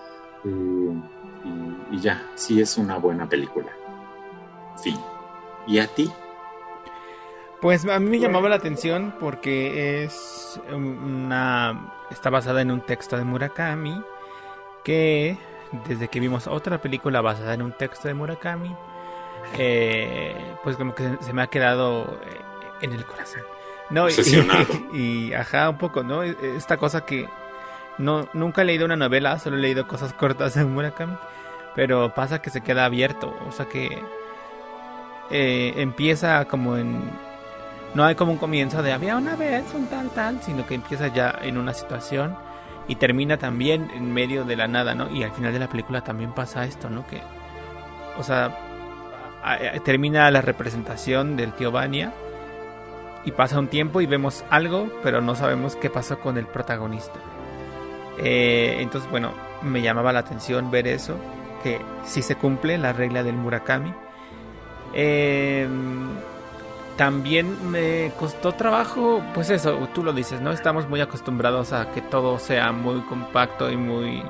[0.45, 1.03] Eh,
[1.45, 3.71] y, y ya, sí es una buena película.
[4.83, 4.99] Fin.
[5.67, 6.11] ¿Y a ti?
[7.61, 13.17] Pues a mí me llamaba la atención porque es una está basada en un texto
[13.17, 14.01] de Murakami
[14.85, 15.37] que
[15.89, 18.77] desde que vimos otra película basada en un texto de Murakami
[19.59, 22.41] eh, pues como que se me ha quedado eh,
[22.83, 23.43] en el corazón.
[23.91, 24.09] No,
[24.93, 26.23] y, y, ajá, un poco, ¿no?
[26.23, 27.29] E, esta cosa que
[27.99, 31.17] no nunca he leído una novela, solo he leído cosas cortas de Murakami,
[31.75, 34.03] pero pasa que se queda abierto, o sea que
[35.31, 37.03] eh, empieza como en...
[37.95, 41.09] No hay como un comienzo de había una vez un tal tal, sino que empieza
[41.09, 42.37] ya en una situación
[42.89, 45.11] y termina también en medio de la nada, ¿no?
[45.11, 47.07] Y al final de la película también pasa esto, ¿no?
[47.07, 47.23] Que,
[48.19, 48.55] o sea,
[49.85, 52.13] termina la representación del tío Vania
[53.25, 57.19] y pasa un tiempo y vemos algo, pero no sabemos qué pasó con el protagonista.
[58.19, 61.17] Eh, entonces, bueno, me llamaba la atención ver eso,
[61.63, 63.93] que si se cumple la regla del Murakami,
[64.95, 65.69] eh,
[66.97, 70.51] también me costó trabajo, pues eso, tú lo dices, ¿no?
[70.53, 74.23] Estamos muy acostumbrados a que todo sea muy compacto y muy,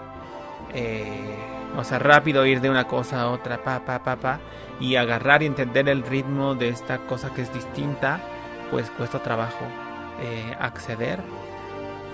[0.74, 1.36] eh,
[1.76, 4.40] o sea, rápido ir de una cosa a otra, pa, pa, pa, pa,
[4.80, 8.20] y agarrar y entender el ritmo de esta cosa que es distinta,
[8.70, 9.64] pues cuesta trabajo
[10.20, 11.20] eh, acceder.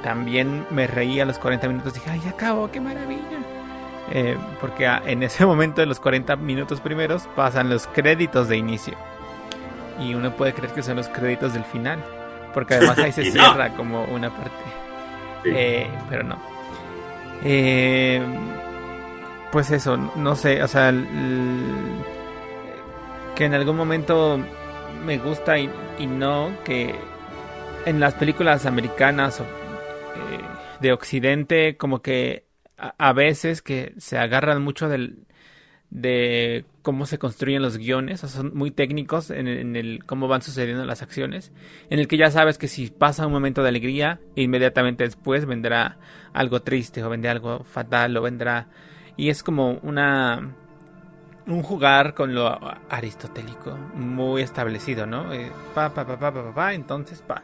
[0.03, 3.39] También me reí a los 40 minutos, dije, ay, acabo, qué maravilla.
[4.11, 8.57] Eh, porque a- en ese momento, de los 40 minutos primeros, pasan los créditos de
[8.57, 8.95] inicio.
[10.01, 12.03] Y uno puede creer que son los créditos del final.
[12.53, 13.31] Porque además ahí se no.
[13.31, 14.51] cierra como una parte.
[15.45, 15.51] Sí.
[15.55, 16.37] Eh, pero no.
[17.45, 18.21] Eh,
[19.51, 21.07] pues eso, no sé, o sea, el-
[23.35, 24.39] que en algún momento
[25.07, 26.95] me gusta y, y no, que
[27.87, 29.47] en las películas americanas o,
[30.17, 30.41] eh,
[30.81, 32.47] de Occidente, como que
[32.77, 35.27] a, veces que se agarran mucho del,
[35.91, 39.47] de cómo se construyen los guiones, o son muy técnicos en,
[39.77, 41.53] el cómo van sucediendo las acciones,
[41.91, 45.99] en el que ya sabes que si pasa un momento de alegría, inmediatamente después vendrá
[46.33, 48.69] algo triste o vendrá algo fatal o vendrá
[49.17, 50.55] y es como una
[51.47, 52.59] un jugar con lo
[52.89, 55.33] aristotélico muy establecido, ¿no?
[55.33, 57.43] Eh, pa pa pa pa pa, pa, entonces pa.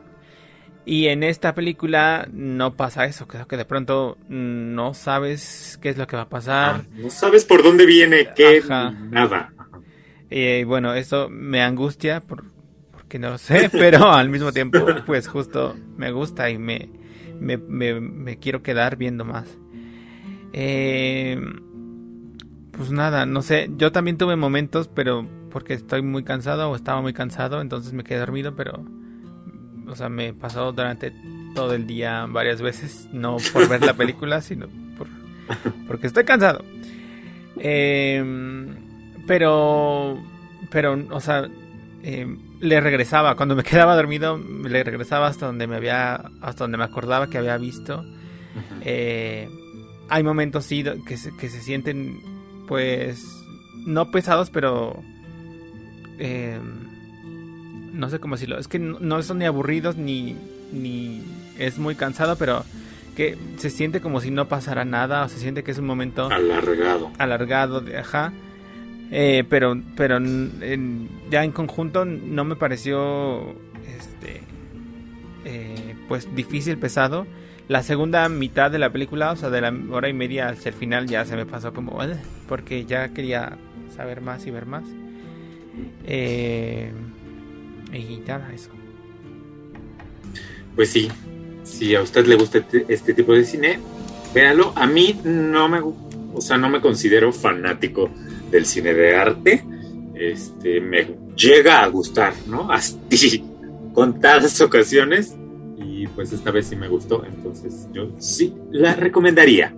[0.89, 5.99] Y en esta película no pasa eso, creo que de pronto no sabes qué es
[5.99, 6.77] lo que va a pasar.
[6.77, 8.95] Ah, no sabes por dónde viene, qué, Ajá.
[9.11, 9.53] nada.
[10.31, 12.43] Y bueno, eso me angustia por,
[12.91, 16.89] porque no lo sé, pero al mismo tiempo, pues justo me gusta y me,
[17.39, 19.47] me, me- me quiero quedar viendo más.
[20.55, 21.39] Eh,
[22.73, 27.03] pues nada, no sé, yo también tuve momentos, pero porque estoy muy cansado o estaba
[27.03, 28.85] muy cansado, entonces me quedé dormido, pero,
[29.89, 31.13] o sea, me pasó durante
[31.55, 34.67] todo el día varias veces, no por ver la película, sino
[34.97, 35.09] por,
[35.87, 36.65] porque estoy cansado.
[37.59, 38.23] Eh,
[39.27, 40.19] pero,
[40.71, 41.49] pero, o sea,
[42.03, 46.79] eh, le regresaba, cuando me quedaba dormido, le regresaba hasta donde me había, hasta donde
[46.79, 48.05] me acordaba que había visto.
[48.81, 49.49] Eh,
[50.09, 52.21] hay momentos sí que se, que se sienten
[52.67, 53.25] pues
[53.87, 55.01] no pesados pero
[56.19, 56.59] eh,
[57.99, 60.35] no sé cómo decirlo es que no, no son ni aburridos ni
[60.73, 61.23] ni
[61.59, 62.65] es muy cansado pero
[63.17, 66.31] que se siente como si no pasara nada o se siente que es un momento
[66.31, 67.11] Alargado.
[67.19, 68.33] alargado de ajá.
[69.11, 73.55] Eh, pero pero en- ya en conjunto no me pareció
[73.99, 74.43] este
[75.45, 77.27] eh, pues difícil pesado.
[77.69, 80.75] La segunda mitad de la película o sea de la hora y media hacia el
[80.75, 81.99] final ya se me pasó como
[82.49, 83.57] porque ya quería
[83.97, 84.85] saber más y ver más.
[86.07, 86.93] Eh,
[87.93, 88.71] y nada eso
[90.77, 91.09] Pues sí,
[91.65, 93.81] si a usted le gusta este, este tipo de cine,
[94.35, 94.73] véalo.
[94.77, 98.11] A mí no me, o sea, no me considero fanático
[98.51, 99.65] del cine de arte.
[100.15, 102.71] Este, me llega a gustar, ¿no?
[102.73, 103.45] Así,
[103.93, 105.35] contadas ocasiones.
[105.77, 109.75] Y pues esta vez sí me gustó, entonces yo sí la recomendaría.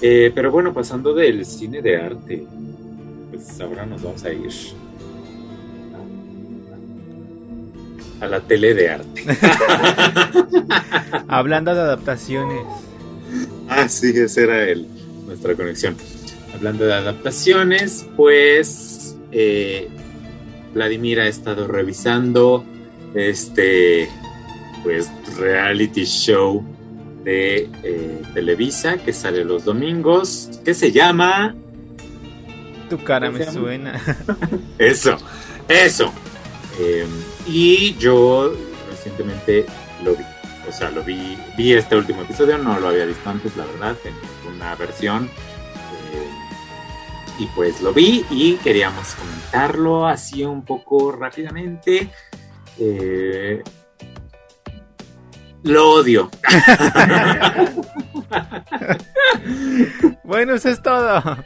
[0.00, 2.46] Eh, pero bueno, pasando del cine de arte,
[3.30, 4.50] pues ahora nos vamos a ir
[8.20, 9.24] a la tele de arte.
[11.28, 12.64] hablando de adaptaciones
[13.68, 14.86] Ah, sí, esa era el,
[15.26, 15.96] nuestra conexión.
[16.54, 19.88] Hablando de adaptaciones, pues eh,
[20.72, 22.64] Vladimir ha estado revisando
[23.14, 24.08] este
[24.84, 26.64] pues reality show
[27.24, 31.54] de eh, Televisa que sale los domingos, que se llama
[32.88, 33.58] tu cara ¿Cómo me llama?
[33.58, 34.00] suena
[34.78, 35.16] Eso,
[35.68, 36.12] eso.
[36.78, 37.04] Eh,
[37.46, 38.52] y yo
[38.90, 39.64] recientemente
[40.04, 40.24] lo vi.
[40.68, 43.96] O sea, lo vi, vi este último episodio, no lo había visto antes, la verdad,
[44.04, 44.14] en
[44.54, 45.30] una versión.
[46.12, 46.28] Eh,
[47.38, 52.10] y pues lo vi y queríamos comentarlo así un poco rápidamente.
[52.78, 53.62] Eh,
[55.62, 56.30] lo odio.
[60.24, 61.22] bueno eso es todo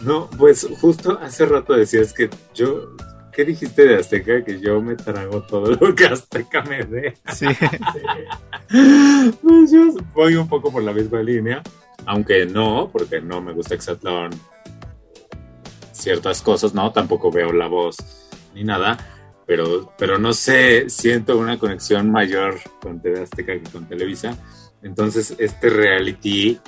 [0.00, 2.96] No, pues justo hace rato decías que yo,
[3.32, 4.44] ¿qué dijiste de Azteca?
[4.44, 7.14] Que yo me trago todo lo que Azteca me dé.
[7.32, 7.46] sí
[9.42, 11.62] Pues yo voy un poco por la misma línea,
[12.06, 14.30] aunque no, porque no me gusta Exatlón
[15.92, 17.96] ciertas cosas, no, tampoco veo la voz
[18.54, 18.98] ni nada,
[19.46, 24.36] pero, pero no sé, siento una conexión mayor con TV Azteca que con Televisa.
[24.82, 26.58] Entonces, este reality,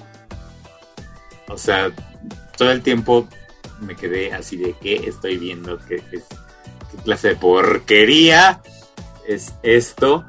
[1.49, 1.91] o sea,
[2.57, 3.29] todo el tiempo
[3.81, 6.23] me quedé así de que estoy viendo, qué, qué,
[6.97, 8.61] qué clase de porquería
[9.27, 10.25] es esto.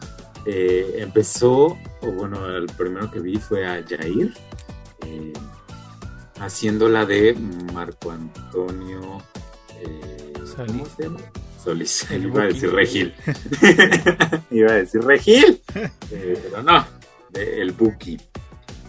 [0.45, 4.33] Eh, empezó, o bueno, el primero que vi fue a Jair,
[5.05, 5.33] eh,
[6.39, 7.33] haciendo la de
[7.73, 9.17] Marco Antonio.
[9.81, 11.19] eh, ¿Cómo se llama?
[11.63, 12.05] Solís.
[12.11, 13.13] El Iba a decir Regil.
[14.51, 15.61] Iba a decir Regil,
[16.09, 16.85] pero no,
[17.29, 18.17] de el Buki.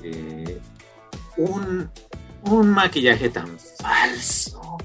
[0.02, 0.60] Eh,
[1.38, 1.90] un,
[2.44, 4.76] un maquillaje tan falso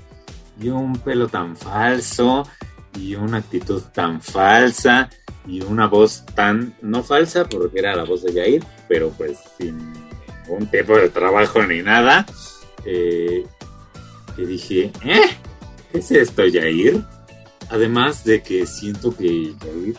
[0.60, 2.48] y un pelo tan falso
[2.96, 5.10] y una actitud tan falsa
[5.48, 9.78] y una voz tan, no falsa porque era la voz de Jair, pero pues sin
[10.48, 12.26] ningún tipo de trabajo ni nada,
[12.86, 13.46] eh,
[14.36, 15.38] que dije, ¿eh?
[15.92, 17.04] ¿Qué es esto, Jair?
[17.70, 19.96] Además de que siento que Jair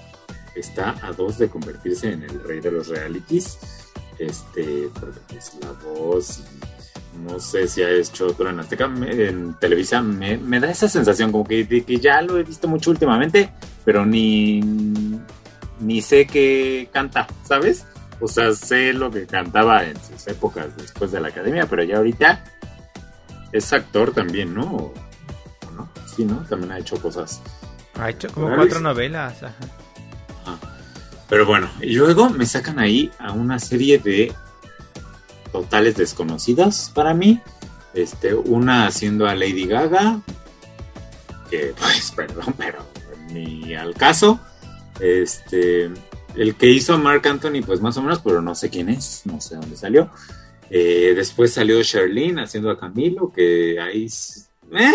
[0.55, 3.59] está a dos de convertirse en el rey de los realities,
[4.19, 6.72] este, porque es la voz y
[7.19, 11.45] no sé si ha hecho otro en Azteca, en Televisa, me, da esa sensación como
[11.45, 13.53] que, que ya lo he visto mucho últimamente,
[13.85, 14.61] pero ni,
[15.81, 17.87] ni sé qué canta, ¿sabes?
[18.21, 21.97] O sea, sé lo que cantaba en sus épocas después de la academia, pero ya
[21.97, 22.45] ahorita
[23.53, 24.65] es actor también, ¿no?
[24.65, 24.95] ¿O
[25.77, 25.91] no?
[26.07, 26.37] Sí, ¿no?
[26.49, 27.43] También ha hecho cosas.
[27.95, 29.43] Ha hecho como cuatro novelas.
[29.43, 29.55] Ajá.
[31.33, 34.35] Pero bueno, y luego me sacan ahí a una serie de
[35.53, 37.41] totales desconocidas para mí.
[37.95, 40.21] Este, una haciendo a Lady Gaga,
[41.51, 42.85] que pues, perdón, pero
[43.31, 44.41] ni al caso.
[45.01, 45.91] Este,
[46.35, 49.23] el que hizo a Mark Anthony, pues más o menos, pero no sé quién es,
[49.25, 50.11] no sé dónde salió.
[50.71, 54.07] Eh, después salió Sherlyn haciendo a Camilo, que ahí,
[54.73, 54.93] eh,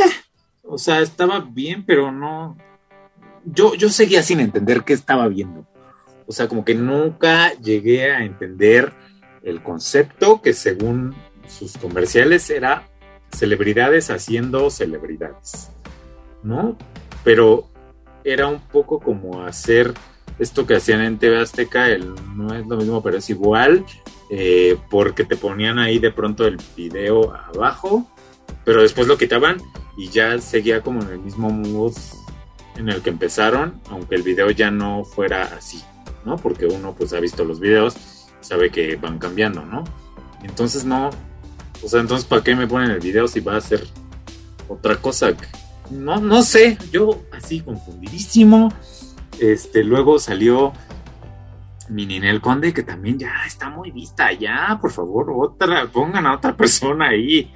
[0.63, 2.57] o sea, estaba bien, pero no.
[3.45, 5.67] Yo, yo seguía sin entender qué estaba viendo.
[6.25, 8.91] O sea, como que nunca llegué a entender
[9.47, 11.15] el concepto que según
[11.47, 12.89] sus comerciales era
[13.31, 15.69] celebridades haciendo celebridades,
[16.43, 16.77] ¿no?
[17.23, 17.69] Pero
[18.25, 19.93] era un poco como hacer
[20.37, 23.85] esto que hacían en TV Azteca, el, no es lo mismo, pero es igual,
[24.29, 28.05] eh, porque te ponían ahí de pronto el video abajo,
[28.65, 29.57] pero después lo quitaban
[29.97, 31.95] y ya seguía como en el mismo mood
[32.75, 35.81] en el que empezaron, aunque el video ya no fuera así,
[36.25, 36.35] ¿no?
[36.35, 39.83] Porque uno pues ha visto los videos sabe que van cambiando, ¿no?
[40.43, 41.09] Entonces no,
[41.83, 43.85] o sea, entonces ¿para qué me ponen el video si va a ser
[44.67, 45.33] otra cosa?
[45.89, 48.71] No, no sé, yo así confundidísimo.
[49.39, 50.73] Este, luego salió
[51.89, 56.35] mi Ninel Conde, que también ya está muy vista, ya, por favor, otra, pongan a
[56.35, 57.53] otra persona ahí.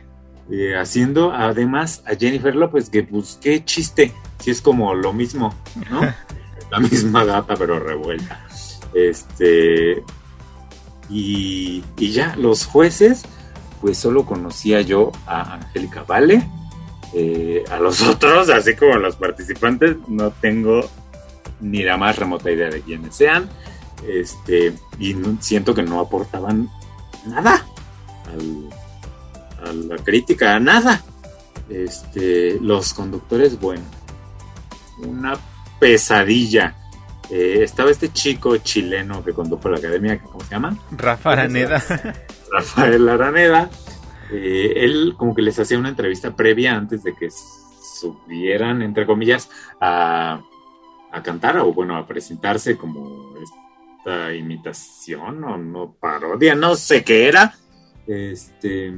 [0.50, 5.54] Eh, haciendo además a Jennifer López, que pues qué chiste, si es como lo mismo,
[5.90, 6.02] ¿no?
[6.72, 8.46] La misma gata, pero revuelta.
[8.94, 10.04] Este,
[11.12, 13.24] y, ya, los jueces,
[13.82, 16.48] pues solo conocía yo a Angélica Vale.
[17.14, 20.90] Eh, a los otros, así como a los participantes, no tengo
[21.60, 23.50] ni la más remota idea de quiénes sean.
[24.08, 26.70] Este, y siento que no aportaban
[27.28, 27.66] nada
[29.64, 31.04] a la crítica, nada.
[31.70, 33.84] Este, los conductores, bueno,
[35.00, 35.38] una
[35.80, 36.76] pesadilla.
[37.32, 40.78] Eh, estaba este chico chileno que condujo la academia, ¿cómo se llama?
[40.92, 41.82] Rafa Araneda.
[42.52, 43.70] Rafael Araneda.
[44.34, 49.50] Eh, él como que les hacía una entrevista previa antes de que subieran, entre comillas,
[49.80, 50.42] a,
[51.24, 57.56] cantar o bueno, a presentarse como esta imitación o no parodia, no sé qué era.
[58.08, 58.94] Este,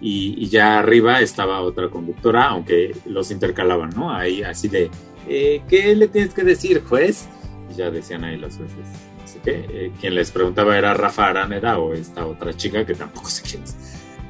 [0.00, 4.14] y, y, ya arriba estaba otra conductora, aunque los intercalaban, ¿no?
[4.14, 4.90] Ahí así de,
[5.28, 7.28] eh, ¿qué le tienes que decir, juez?
[7.70, 8.86] Y ya decían ahí los jueces,
[9.24, 9.66] sé qué.
[9.70, 13.62] Eh, quien les preguntaba era Rafa Araneda o esta otra chica que tampoco sé quién
[13.62, 13.76] es.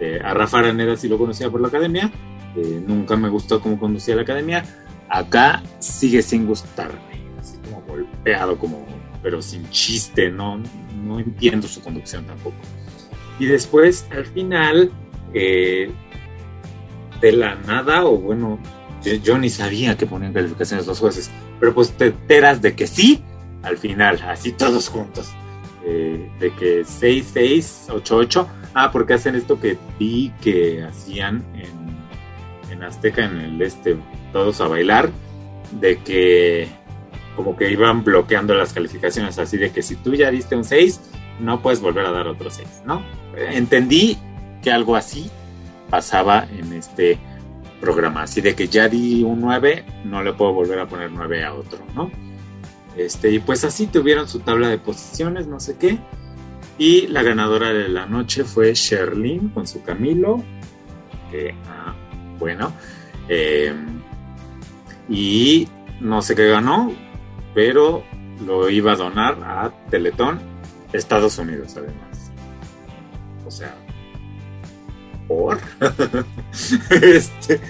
[0.01, 2.11] Eh, a Rafa Araneda sí lo conocía por la academia,
[2.87, 4.65] nunca me gustó cómo conducía la academia.
[5.09, 6.99] Acá sigue sin gustarme,
[7.39, 8.87] así como golpeado, como,
[9.23, 10.61] pero sin chiste, no,
[11.05, 12.57] no entiendo su conducción tampoco.
[13.39, 14.93] Y después, al final,
[17.21, 18.59] de la nada, o bueno,
[19.03, 23.23] yo ni sabía que ponían calificaciones los jueces, pero pues te enteras de que sí,
[23.63, 25.31] al final, así todos juntos.
[25.85, 28.49] Eh, de que 6, 6, 8, 8.
[28.75, 33.97] Ah, porque hacen esto que vi que hacían en, en Azteca, en el este,
[34.33, 35.11] todos a bailar,
[35.81, 36.69] de que
[37.35, 41.01] como que iban bloqueando las calificaciones, así de que si tú ya diste un 6,
[41.41, 43.03] no puedes volver a dar otro 6, ¿no?
[43.35, 44.19] Entendí
[44.63, 45.31] que algo así
[45.89, 47.19] pasaba en este
[47.81, 48.23] programa.
[48.23, 51.55] Así de que ya di un 9, no le puedo volver a poner 9 a
[51.55, 52.11] otro, ¿no?
[52.97, 55.99] Este, y pues así tuvieron su tabla de posiciones, no sé qué.
[56.79, 60.43] Y la ganadora de la noche fue Sherlyn con su Camilo.
[61.31, 61.95] Que, ah,
[62.39, 62.73] bueno.
[63.29, 64.01] Em,
[65.09, 65.69] y
[66.01, 66.93] no sé qué ganó,
[67.55, 68.03] pero
[68.45, 70.41] lo iba a donar a Teletón,
[70.93, 72.33] Estados Unidos, además.
[73.47, 73.75] O sea,
[76.91, 77.61] este,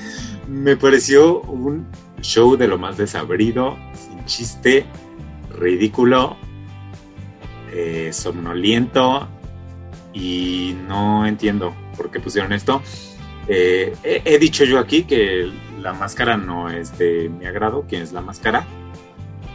[0.48, 1.86] me pareció un
[2.20, 4.86] show de lo más desabrido, sin chiste,
[5.58, 6.36] ridículo,
[7.72, 9.28] eh, somnoliento
[10.12, 12.82] y no entiendo por qué pusieron esto.
[13.46, 15.50] Eh, he, he dicho yo aquí que
[15.80, 18.66] la máscara no es de mi agrado, quién es la máscara.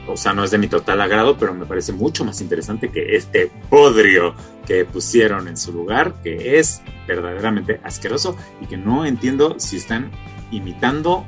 [0.07, 3.15] O sea, no es de mi total agrado, pero me parece mucho más interesante que
[3.15, 4.35] este podrio
[4.67, 10.11] que pusieron en su lugar, que es verdaderamente asqueroso y que no entiendo si están
[10.51, 11.25] imitando,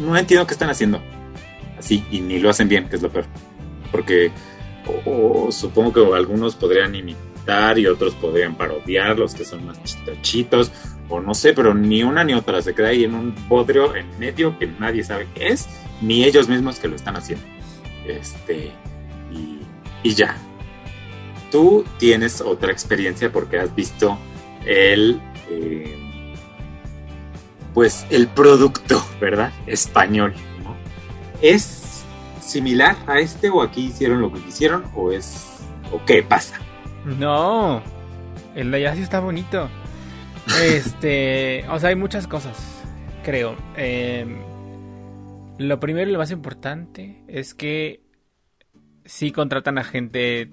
[0.00, 1.00] no entiendo qué están haciendo.
[1.78, 3.24] Así, y ni lo hacen bien, que es lo peor.
[3.90, 4.30] Porque
[5.04, 9.82] o- o supongo que algunos podrían imitar y otros podrían parodiar, los que son más
[9.84, 10.72] chitochitos,
[11.08, 14.06] o no sé, pero ni una ni otra se queda ahí en un bodrio en
[14.18, 15.68] medio que nadie sabe qué es,
[16.00, 17.44] ni ellos mismos que lo están haciendo.
[18.06, 18.72] Este,
[19.30, 19.60] y,
[20.02, 20.36] y ya.
[21.50, 24.18] Tú tienes otra experiencia porque has visto
[24.64, 26.34] el, eh,
[27.74, 29.52] pues el producto, ¿verdad?
[29.66, 30.34] Español,
[30.64, 30.74] ¿no?
[31.40, 32.04] ¿Es
[32.40, 35.58] similar a este o aquí hicieron lo que quisieron o es,
[35.92, 36.56] o qué pasa?
[37.04, 37.82] No,
[38.54, 39.68] el de allá sí está bonito.
[40.60, 42.56] Este, o sea, hay muchas cosas,
[43.22, 43.54] creo.
[43.76, 44.26] Eh,
[45.58, 48.02] lo primero y lo más importante es que
[49.04, 50.50] sí contratan a gente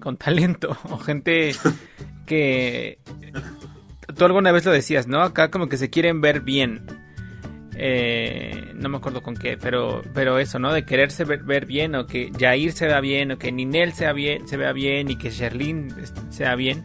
[0.00, 1.52] con talento o gente
[2.26, 2.98] que
[4.16, 5.22] tú alguna vez lo decías, ¿no?
[5.22, 6.86] Acá como que se quieren ver bien.
[7.82, 10.72] Eh, no me acuerdo con qué, pero, pero eso, ¿no?
[10.72, 14.46] De quererse ver, bien, o que Jair se vea bien, o que Ninel sea bien,
[14.46, 15.94] se vea bien, y que Sherlyn
[16.28, 16.84] sea bien.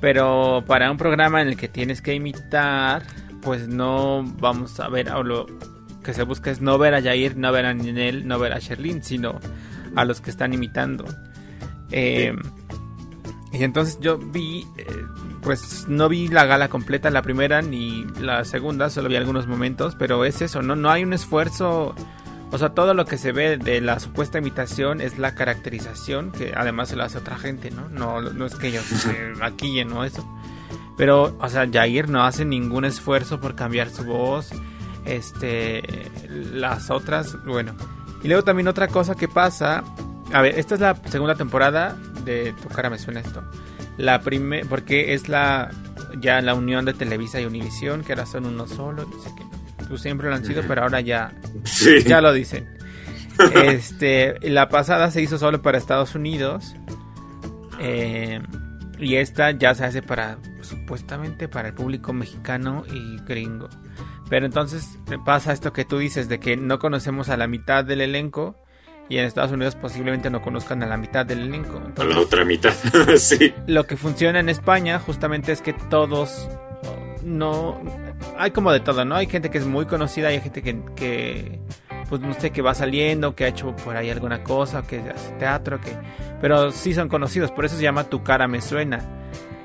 [0.00, 3.02] Pero para un programa en el que tienes que imitar,
[3.42, 5.46] pues no vamos a ver, o lo
[6.06, 8.60] que se busca es no ver a Jair, no ver a Ninel, no ver a
[8.60, 9.40] Sherlyn, sino
[9.96, 11.04] a los que están imitando.
[11.90, 12.32] Eh,
[13.52, 14.86] y entonces yo vi, eh,
[15.42, 19.96] pues no vi la gala completa, la primera ni la segunda, solo vi algunos momentos,
[19.96, 21.94] pero es eso, no, no hay un esfuerzo,
[22.52, 26.52] o sea, todo lo que se ve de la supuesta imitación es la caracterización, que
[26.56, 27.88] además se lo hace otra gente, ¿no?
[27.88, 30.24] No, no es que ellos se maquillen o eso.
[30.96, 34.50] Pero, o sea, Jair no hace ningún esfuerzo por cambiar su voz.
[35.06, 35.82] Este,
[36.52, 37.74] las otras, bueno.
[38.22, 39.84] Y luego también otra cosa que pasa.
[40.32, 43.42] A ver, esta es la segunda temporada de Tu cara me suena esto.
[43.96, 45.70] La primera, porque es la
[46.20, 49.44] ya la unión de Televisa y Univisión, que ahora son uno solo, dice que
[49.86, 51.32] pues siempre lo han sido, pero ahora ya
[51.64, 52.02] Sí.
[52.04, 52.66] ya lo dicen.
[53.54, 56.74] Este, la pasada se hizo solo para Estados Unidos.
[57.80, 58.40] eh,
[58.98, 63.68] y esta ya se hace para, supuestamente, para el público mexicano y gringo.
[64.28, 68.00] Pero entonces pasa esto que tú dices, de que no conocemos a la mitad del
[68.00, 68.56] elenco.
[69.08, 71.80] Y en Estados Unidos posiblemente no conozcan a la mitad del elenco.
[71.96, 72.74] A la otra mitad,
[73.16, 73.54] sí.
[73.68, 76.48] lo que funciona en España justamente es que todos
[77.22, 77.80] no
[78.38, 79.16] hay como de todo, ¿no?
[79.16, 81.60] Hay gente que es muy conocida, hay gente que, que
[82.08, 85.30] pues no sé, que va saliendo, que ha hecho por ahí alguna cosa, que hace
[85.38, 85.92] teatro, que
[86.40, 89.00] pero sí son conocidos, por eso se llama Tu cara me suena.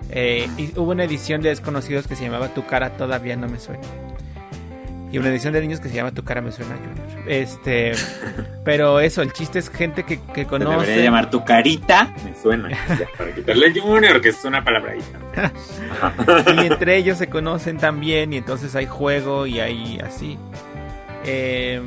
[0.09, 3.59] Eh, y hubo una edición de desconocidos que se llamaba Tu cara todavía no me
[3.59, 3.81] suena.
[5.11, 7.27] Y una edición de niños que se llama Tu cara me suena Junior.
[7.27, 7.91] Este,
[8.63, 10.85] pero eso, el chiste es gente que, que Se conoce.
[10.85, 12.13] debería llamar tu carita.
[12.23, 12.69] Me suena.
[12.69, 15.51] ya, para quitarle el junior, que es una palabrita.
[16.63, 20.37] y entre ellos se conocen también y entonces hay juego y hay así.
[21.25, 21.81] Eh,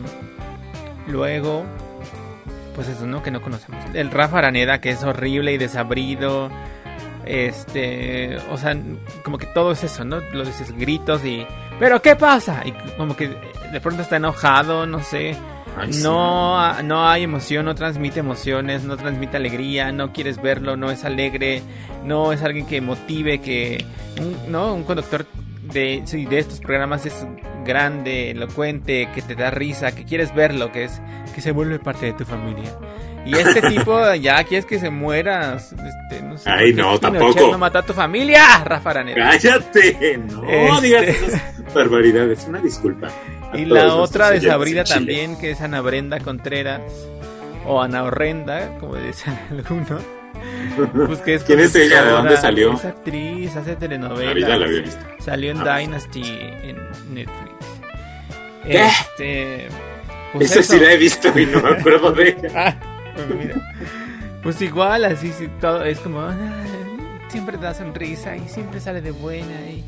[1.08, 1.64] luego,
[2.74, 3.22] pues eso, ¿no?
[3.22, 3.82] Que no conocemos.
[3.94, 6.50] El Rafa Araneda, que es horrible y desabrido.
[7.24, 8.76] Este, o sea,
[9.24, 10.20] como que todo es eso, ¿no?
[10.32, 11.46] Lo dices gritos y...
[11.78, 12.62] ¿Pero qué pasa?
[12.64, 13.28] Y como que
[13.72, 15.36] de pronto está enojado, no sé.
[15.76, 20.90] Ay, No, no hay emoción, no transmite emociones, no transmite alegría, no quieres verlo, no
[20.90, 21.62] es alegre,
[22.04, 23.84] no es alguien que motive, que
[24.20, 25.26] un, no un conductor
[25.72, 27.26] de, sí, de estos programas es
[27.64, 31.00] grande, elocuente, que te da risa, que quieres verlo, que es
[31.34, 32.70] que se vuelve parte de tu familia.
[33.26, 36.50] Y este tipo ya quieres que se muera, este, no sé.
[36.50, 37.50] Ay, ¿por qué no, tampoco.
[37.52, 39.30] no mató a tu familia, Rafa Araneda.
[39.30, 42.44] Cállate, no Este- digas esas barbaridades.
[42.48, 43.08] Una disculpa.
[43.54, 44.84] Y la otra en Chile.
[44.84, 46.82] también, que es Ana Brenda Contreras,
[47.66, 50.02] o Ana Horrenda, como dicen algunos.
[51.06, 52.02] Pues que es ¿Quién es ella?
[52.04, 52.74] ¿De dónde salió?
[52.74, 54.34] Es actriz, hace La telenovelas.
[54.34, 55.04] vida la había visto.
[55.20, 55.78] Salió en Ah.
[55.78, 56.22] Dynasty
[56.62, 56.76] en
[57.14, 57.54] Netflix.
[58.64, 58.86] ¿Qué?
[58.86, 59.68] Este.
[60.32, 60.72] pues Esa eso.
[60.74, 62.76] sí la he visto y no me acuerdo de ella.
[63.14, 63.54] Pues mira.
[64.42, 66.20] Pues igual, así sí, todo es como.
[66.20, 66.32] ah,
[67.28, 69.70] siempre da sonrisa y siempre sale de buena.
[69.70, 69.84] Y,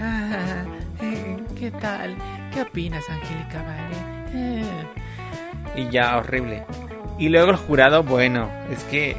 [0.00, 0.64] ah,
[1.02, 2.16] eh, ¿Qué tal?
[2.52, 3.96] ¿Qué opinas, Angélica Vale?
[4.34, 4.86] Eh.
[5.76, 6.64] Y ya, horrible.
[7.18, 9.16] Y luego el jurado, bueno, es que,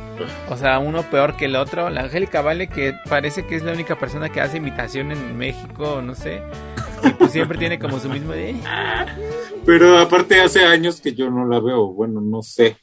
[0.49, 1.89] o sea, uno peor que el otro.
[1.89, 6.01] La Angélica Vale, que parece que es la única persona que hace imitación en México,
[6.01, 6.41] no sé.
[7.03, 8.55] Y pues siempre tiene como su mismo de.
[9.65, 11.87] Pero aparte hace años que yo no la veo.
[11.87, 12.77] Bueno, no sé.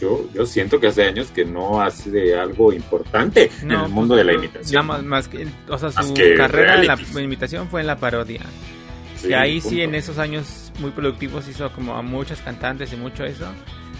[0.00, 4.14] Yo, yo siento que hace años que no hace de algo importante en el mundo
[4.14, 4.86] pues, de la imitación.
[4.86, 8.42] Más, más que, o sea, su que carrera en la imitación fue en la parodia.
[9.16, 12.96] Sí, que ahí sí en esos años muy productivos hizo como a muchos cantantes y
[12.96, 13.46] mucho eso.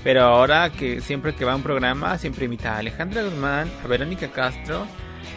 [0.04, 3.86] Pero ahora que siempre que va a un programa siempre imita a Alejandra Guzmán, a
[3.88, 4.86] Verónica Castro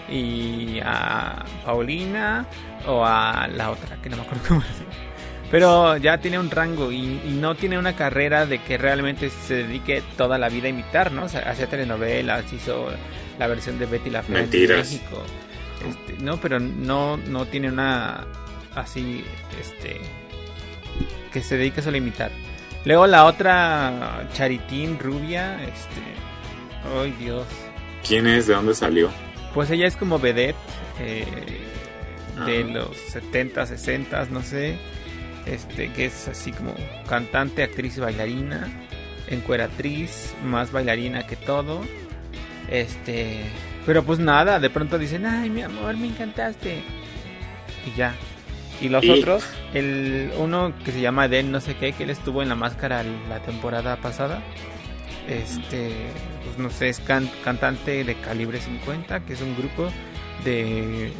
[0.10, 2.46] y a Paulina
[2.86, 5.09] o a la otra que no me acuerdo cómo se llama.
[5.52, 9.56] Pero ya tiene un rango y, y no tiene una carrera de que realmente se
[9.56, 11.24] dedique toda la vida a imitar, ¿no?
[11.26, 12.88] O sea, hacía telenovelas, hizo
[13.40, 14.50] la versión de Betty la Fea en.
[14.50, 15.24] México.
[15.88, 18.28] Este, no, pero no, no tiene una
[18.76, 19.24] así,
[19.60, 20.02] este,
[21.32, 22.32] que se dedique solo a imitar.
[22.86, 26.02] Luego la otra Charitín Rubia, este,
[27.02, 27.46] ay Dios,
[28.08, 28.48] ¿Quién es?
[28.48, 29.10] ¿De dónde salió?
[29.54, 30.56] pues ella es como vedette
[31.00, 31.26] eh,
[32.46, 32.72] de Ajá.
[32.72, 34.78] los 70, 60, no sé,
[35.52, 36.74] este, que es así como
[37.08, 38.68] cantante, actriz y bailarina,
[39.30, 41.82] encueratriz, más bailarina que todo,
[42.70, 43.42] este,
[43.86, 46.82] pero pues nada, de pronto dicen, ay mi amor, me encantaste,
[47.88, 48.14] y ya.
[48.82, 49.44] Y los Y- otros,
[49.74, 53.04] el uno que se llama Den no sé qué, que él estuvo en la máscara
[53.28, 54.42] la temporada pasada.
[55.28, 55.92] Este,
[56.46, 59.90] pues no sé, es can- cantante de Calibre 50, que es un grupo
[60.46, 61.12] de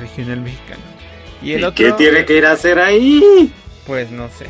[0.00, 0.82] regional mexicano.
[1.42, 3.52] Y el ¿Y otro, qué tiene que ir a hacer ahí?
[3.86, 4.46] pues no sé.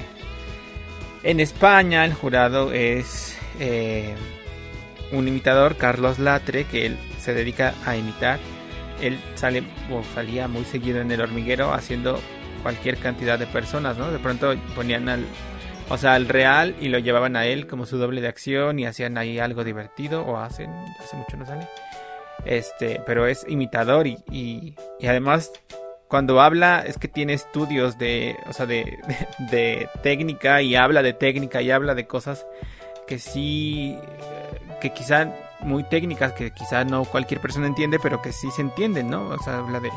[1.23, 4.15] En España el jurado es eh,
[5.13, 8.39] un imitador, Carlos Latre, que él se dedica a imitar.
[9.01, 9.63] Él sale
[9.93, 12.21] o salía muy seguido en el hormiguero haciendo
[12.63, 14.11] cualquier cantidad de personas, ¿no?
[14.11, 15.25] De pronto ponían al,
[15.89, 18.87] o sea, al real y lo llevaban a él como su doble de acción y
[18.87, 21.69] hacían ahí algo divertido o hacen, hace mucho no sale.
[22.45, 25.53] Este, pero es imitador y, y, y además
[26.09, 28.99] cuando habla es que tiene estudios de, o sea, de,
[29.51, 32.47] de, técnica y habla de técnica y habla de cosas
[33.07, 38.33] que sí, eh, que quizá muy técnicas, que quizá no cualquier persona entiende, pero que
[38.33, 39.29] sí se entienden, ¿no?
[39.29, 39.91] O sea, habla de,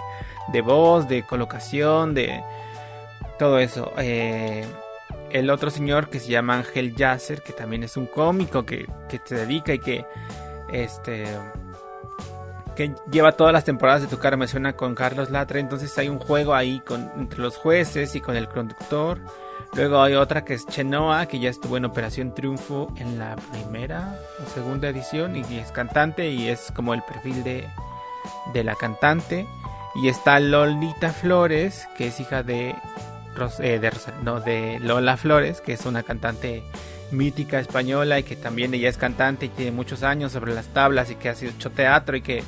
[0.51, 2.43] de voz, de colocación, de
[3.38, 3.91] todo eso.
[3.97, 4.66] Eh,
[5.32, 9.22] el otro señor que se llama Ángel Yasser, que también es un cómico que, que
[9.24, 10.05] se dedica y que
[10.72, 11.26] este
[12.76, 16.09] que lleva todas las temporadas de Tu cara me suena con Carlos Latre, entonces hay
[16.09, 19.19] un juego ahí con entre los jueces y con el conductor.
[19.74, 24.19] Luego hay otra que es Chenoa, que ya estuvo en Operación Triunfo en la primera
[24.45, 27.67] o segunda edición y es cantante y es como el perfil de,
[28.53, 29.47] de la cantante.
[29.95, 32.76] Y está Lolita Flores, que es hija de,
[33.36, 36.63] Ros- eh, de, Rosa- no, de Lola Flores, que es una cantante
[37.11, 41.11] mítica española y que también ella es cantante y tiene muchos años sobre las tablas
[41.11, 42.41] y que ha hecho teatro y que,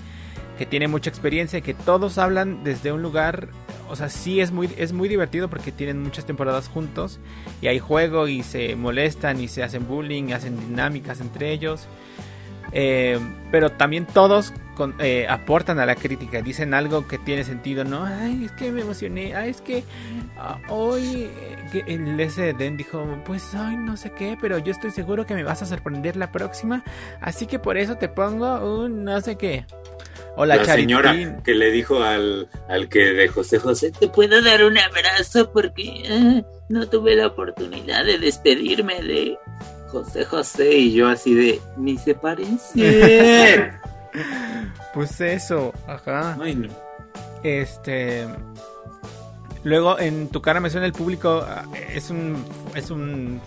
[0.57, 3.49] que tiene mucha experiencia que todos hablan desde un lugar,
[3.89, 7.19] o sea, sí es muy, es muy divertido porque tienen muchas temporadas juntos
[7.61, 11.87] y hay juego y se molestan y se hacen bullying, hacen dinámicas entre ellos.
[12.75, 13.19] Eh,
[13.51, 14.51] pero también todos
[14.97, 18.03] eh, aportan a la crítica, dicen algo que tiene sentido, ¿no?
[18.03, 19.83] Ay, es que me emocioné, ay, es que
[20.39, 24.71] ah, hoy eh, que el ese Den dijo, pues ay, no sé qué, pero yo
[24.71, 26.83] estoy seguro que me vas a sorprender la próxima,
[27.21, 29.67] así que por eso te pongo un no sé qué.
[30.35, 34.63] O la, señora que le dijo al, al que de José José, ¿Te puedo dar
[34.63, 35.51] un abrazo?
[35.51, 39.37] Porque ah, no tuve la oportunidad de despedirme de
[39.89, 43.71] José José, y yo así de, ni se parece.
[44.93, 46.37] Pues eso, ajá.
[46.39, 46.69] Ay, no.
[47.43, 48.27] Este.
[49.63, 51.43] Luego en tu cara me suena el público.
[51.47, 52.45] ah, Es un.
[52.75, 53.41] Es un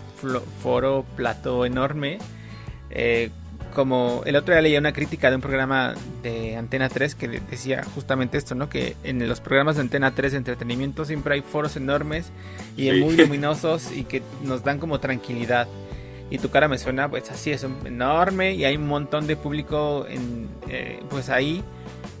[0.61, 2.17] foro plato enorme.
[2.89, 3.29] Eh,
[3.77, 5.93] como el otro día leía una crítica de un programa
[6.23, 8.69] de Antena 3 que de- decía justamente esto, ¿no?
[8.69, 12.31] Que en los programas de Antena 3 de entretenimiento siempre hay foros enormes
[12.75, 12.99] y Sí.
[12.99, 15.67] muy luminosos y que nos dan como tranquilidad.
[16.31, 20.07] Y tu cara me suena, pues así es enorme y hay un montón de público
[20.09, 21.63] en, eh, pues ahí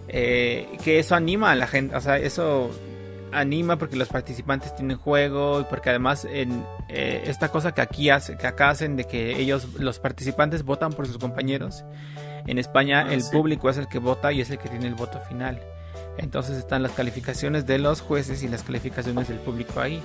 [0.09, 2.69] eh, que eso anima a la gente, o sea, eso
[3.31, 8.09] anima porque los participantes tienen juego y porque además en eh, esta cosa que aquí
[8.09, 11.83] hace, que acá hacen de que ellos, los participantes votan por sus compañeros.
[12.45, 13.31] En España Ah, el sí.
[13.31, 15.59] público es el que vota y es el que tiene el voto final.
[16.17, 20.01] Entonces están las calificaciones de los jueces y las calificaciones del público ahí.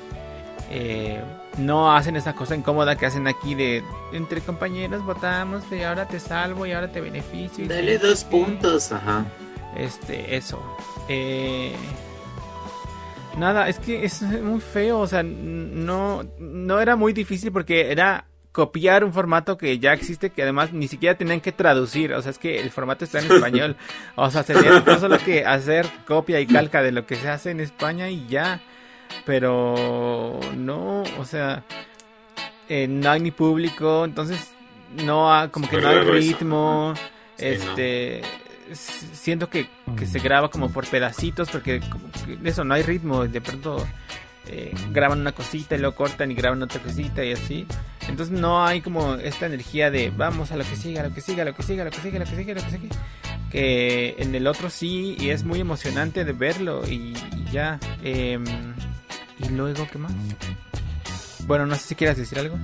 [0.71, 1.21] Eh,
[1.59, 3.83] no hacen esa cosa incómoda que hacen aquí de
[4.13, 7.65] entre compañeros votamos y ahora te salvo y ahora te beneficio.
[7.65, 9.25] y Dale dos puntos, ajá.
[9.77, 10.61] Este, eso.
[11.09, 11.75] Eh,
[13.39, 14.99] nada, es que es muy feo.
[15.01, 20.29] O sea, no, no era muy difícil porque era copiar un formato que ya existe,
[20.31, 22.13] que además ni siquiera tenían que traducir.
[22.13, 23.77] O sea, es que el formato está en español.
[24.17, 27.61] O sea, sería solo que hacer copia y calca de lo que se hace en
[27.61, 28.61] España y ya.
[29.25, 31.65] Pero no, o sea,
[32.69, 34.05] eh, no hay ni público.
[34.05, 34.53] Entonces,
[35.05, 36.95] no ha- como que no hay ritmo,
[37.37, 38.23] Sí, este
[38.75, 41.81] siento que, que se graba como por pedacitos porque
[42.45, 43.87] eso no hay ritmo, de pronto
[44.47, 47.67] eh, graban una cosita y luego cortan y graban otra cosita y así.
[48.09, 51.43] Entonces no hay como esta energía de vamos a lo que siga, lo que siga,
[51.43, 52.97] a lo que siga, a lo que siga, lo que siga, lo que siga.
[53.51, 57.79] Que en el otro sí y es muy emocionante de verlo y, y ya.
[58.03, 58.45] em,
[59.39, 60.13] y luego, ¿qué más?
[61.47, 62.59] Bueno, no sé si quieras decir algo.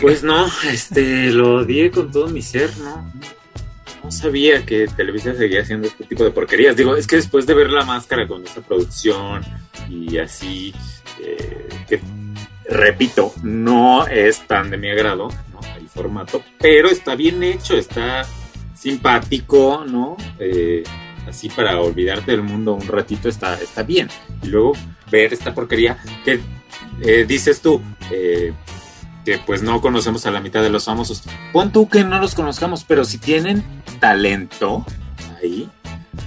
[0.00, 3.12] Pues no, este, lo odié con todo mi ser, ¿no?
[4.12, 6.76] Sabía que Televisa seguía haciendo este tipo de porquerías.
[6.76, 9.42] Digo, es que después de ver la máscara con esta producción
[9.88, 10.74] y así,
[11.20, 12.00] eh, que
[12.68, 15.60] repito, no es tan de mi agrado, ¿no?
[15.76, 18.26] El formato, pero está bien hecho, está
[18.74, 20.16] simpático, ¿no?
[20.38, 20.82] Eh,
[21.26, 24.08] así para olvidarte del mundo un ratito está, está bien.
[24.42, 24.72] Y luego
[25.10, 26.40] ver esta porquería que
[27.00, 27.80] eh, dices tú,
[28.10, 28.52] eh,
[29.24, 31.22] que pues no conocemos a la mitad de los famosos.
[31.52, 33.64] Pon tú que no los conozcamos, pero si tienen
[34.00, 34.84] talento
[35.42, 35.68] ahí,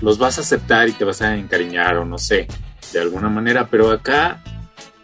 [0.02, 2.48] los vas a aceptar y te vas a encariñar o no sé,
[2.94, 4.42] de alguna manera, pero acá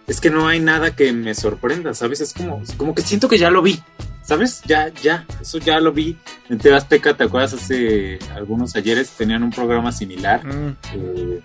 [0.08, 2.22] es que no hay nada que me sorprenda, ¿sabes?
[2.22, 3.82] Es como, como que siento que ya lo vi,
[4.24, 4.62] ¿sabes?
[4.66, 6.18] Ya, ya, eso ya lo vi.
[6.50, 7.54] En TV Azteca, ¿te acuerdas?
[7.54, 11.42] Hace algunos ayeres tenían un programa similar Mm, eh,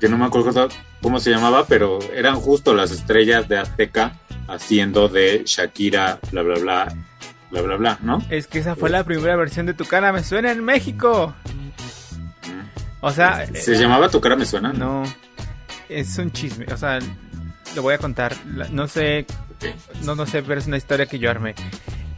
[0.00, 0.68] que no me acuerdo
[1.00, 6.54] cómo se llamaba, pero eran justo las estrellas de Azteca haciendo de Shakira, bla, bla,
[6.58, 6.94] bla,
[7.50, 8.22] bla, bla, bla, ¿no?
[8.30, 11.34] es que esa fue la primera versión de Tu cara me suena en México.
[13.00, 14.72] O sea, ¿Se llamaba Tu cara me suena?
[14.72, 15.02] no
[15.88, 16.98] es un chisme, o sea,
[17.74, 18.34] lo voy a contar.
[18.70, 19.26] No sé,
[20.04, 21.54] no no sé, pero es una historia que yo armé.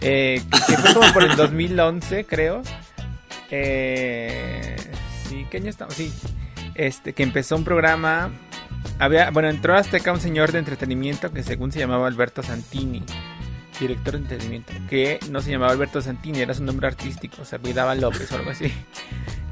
[0.00, 2.62] Eh, que, que fue como por el 2011, creo.
[3.50, 4.76] Eh,
[5.28, 5.94] sí, ¿qué año estamos?
[5.94, 6.12] Sí.
[6.74, 8.30] Este, que empezó un programa.
[8.98, 13.02] Había, bueno, entró a Azteca un señor de entretenimiento que según se llamaba Alberto Santini,
[13.80, 17.94] director de entretenimiento, que no se llamaba Alberto Santini, era su nombre artístico, se olvidaba
[17.94, 18.72] López o algo así.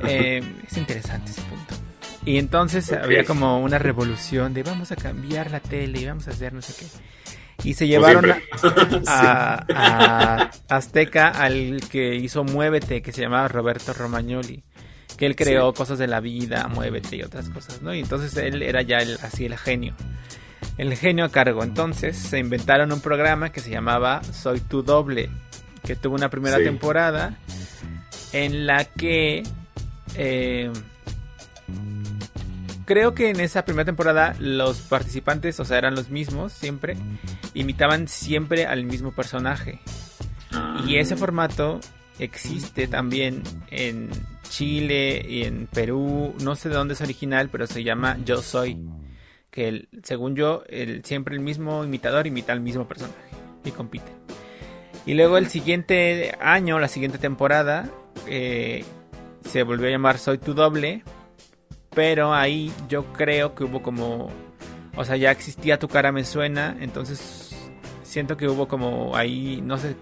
[0.04, 1.76] Eh, es interesante ese punto.
[2.24, 6.32] Y entonces había como una revolución de vamos a cambiar la tele y vamos a
[6.32, 6.86] hacer no sé qué.
[7.68, 8.24] Y se llevaron
[9.06, 14.64] a- a Azteca al que hizo Muévete, que se llamaba Roberto Romagnoli,
[15.22, 17.94] que él creó cosas de la vida, Muévete y otras cosas, ¿no?
[17.94, 19.94] Y entonces él era ya el, así el genio,
[20.78, 21.62] el genio a cargo.
[21.62, 25.30] Entonces se inventaron un programa que se llamaba Soy tu doble,
[25.84, 26.64] que tuvo una primera Sí.
[26.64, 27.36] temporada
[28.32, 29.44] en la que
[30.16, 30.72] eh,
[32.84, 36.96] creo que en esa primera temporada los participantes, o sea, eran los mismos siempre,
[37.54, 39.78] imitaban siempre al mismo personaje.
[40.50, 41.78] Ah, Y ese formato
[42.18, 44.10] existe también en
[44.52, 48.78] Chile y en Perú, no sé de dónde es original, pero se llama Yo Soy,
[49.50, 53.30] que según yo, el, siempre el mismo imitador imita al mismo personaje
[53.64, 54.12] y compite.
[55.06, 57.88] Y luego el siguiente año, la siguiente temporada,
[58.26, 58.84] eh,
[59.42, 61.02] se volvió a llamar Soy tu doble,
[61.94, 64.30] pero ahí yo creo que hubo como,
[64.94, 67.56] o sea, ya existía Tu cara me suena, entonces
[68.02, 69.96] siento que hubo como ahí, no sé,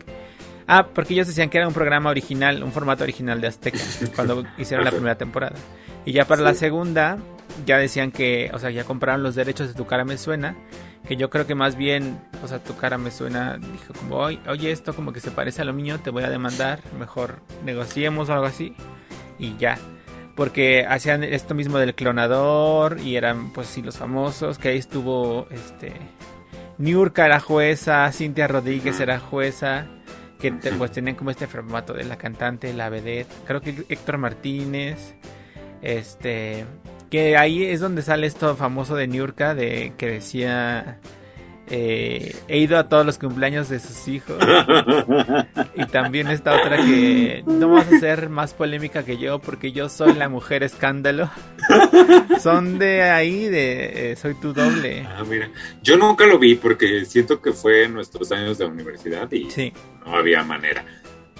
[0.72, 3.80] Ah, porque ellos decían que era un programa original, un formato original de Azteca,
[4.14, 5.56] cuando hicieron la primera temporada.
[6.04, 7.18] Y ya para la segunda,
[7.66, 10.54] ya decían que, o sea, ya compraron los derechos de Tu cara me suena,
[11.08, 14.70] que yo creo que más bien, o sea, Tu cara me suena, dijo como, oye,
[14.70, 18.32] esto como que se parece a lo mío, te voy a demandar, mejor negociemos o
[18.32, 18.76] algo así,
[19.40, 19.76] y ya.
[20.36, 25.48] Porque hacían esto mismo del clonador y eran, pues sí, los famosos, que ahí estuvo,
[25.50, 25.94] este,
[26.78, 29.88] Niurka era jueza, Cintia Rodríguez era jueza,
[30.40, 34.18] que te- pues tenían como este formato de la cantante, la vedette, creo que Héctor
[34.18, 35.14] Martínez,
[35.82, 36.64] este,
[37.10, 40.98] que ahí es donde sale esto famoso de Niurka, de que decía,
[41.70, 44.36] eh, he ido a todos los cumpleaños de sus hijos,
[45.76, 49.88] y también esta otra que no vas a ser más polémica que yo porque yo
[49.88, 51.30] soy la mujer escándalo,
[52.40, 55.50] son de ahí, de eh, soy tu doble, Ah, mira,
[55.82, 59.72] yo nunca lo vi porque siento que fue en nuestros años de universidad y sí.
[60.04, 60.84] no había manera.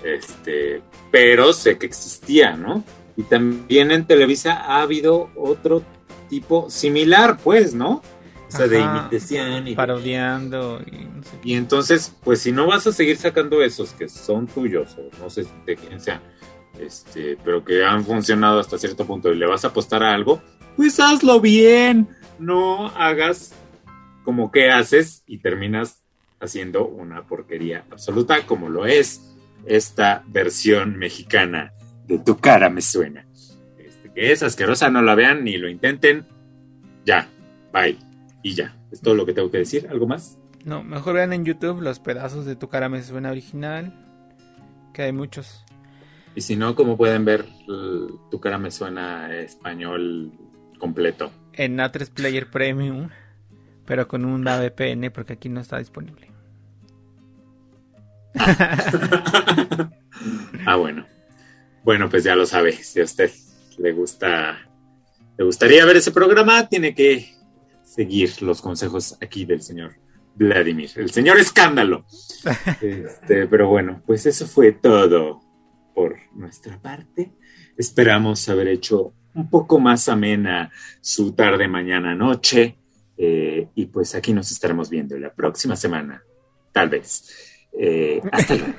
[0.05, 2.85] Este, pero sé que existía, ¿no?
[3.16, 5.82] Y también en Televisa ha habido otro
[6.28, 8.02] tipo similar, pues, ¿no?
[8.52, 12.86] O sea, de imitación y, parodiando y no sé y entonces, pues si no vas
[12.86, 16.20] a seguir sacando esos que son tuyos, o no sé de quién sean,
[16.78, 20.43] este, pero que han funcionado hasta cierto punto y le vas a apostar a algo,
[20.77, 22.09] pues hazlo bien.
[22.39, 23.52] No hagas
[24.24, 26.02] como que haces y terminas
[26.40, 29.20] haciendo una porquería absoluta como lo es
[29.66, 31.72] esta versión mexicana
[32.06, 33.27] de Tu cara me suena.
[33.78, 36.27] Este, que es asquerosa, no la vean ni lo intenten.
[37.05, 37.28] Ya,
[37.72, 38.10] bye.
[38.43, 39.89] Y ya, es todo lo que tengo que decir.
[39.91, 40.39] ¿Algo más?
[40.65, 43.93] No, mejor vean en YouTube los pedazos de tu cara me suena original.
[44.93, 45.65] que hay muchos.
[46.35, 47.47] Y si no, como pueden ver,
[48.31, 50.33] tu cara me suena español
[50.79, 51.31] completo.
[51.53, 53.09] En A3 Player Premium,
[53.85, 56.31] pero con un VPN porque aquí no está disponible.
[60.67, 61.07] ah, bueno.
[61.83, 62.73] Bueno, pues ya lo sabe.
[62.73, 63.31] Si a usted
[63.79, 64.59] le gusta,
[65.37, 67.40] le gustaría ver ese programa, tiene que
[67.91, 69.97] seguir los consejos aquí del señor
[70.37, 72.05] Vladimir, el señor escándalo.
[72.81, 75.43] Este, pero bueno, pues eso fue todo
[75.95, 77.33] por nuestra parte.
[77.77, 80.71] Esperamos haber hecho un poco más amena
[81.03, 82.77] su tarde, mañana, noche.
[83.19, 86.23] Eh, y pues aquí nos estaremos viendo la próxima semana,
[86.73, 87.67] tal vez.
[87.79, 88.75] Eh, hasta luego.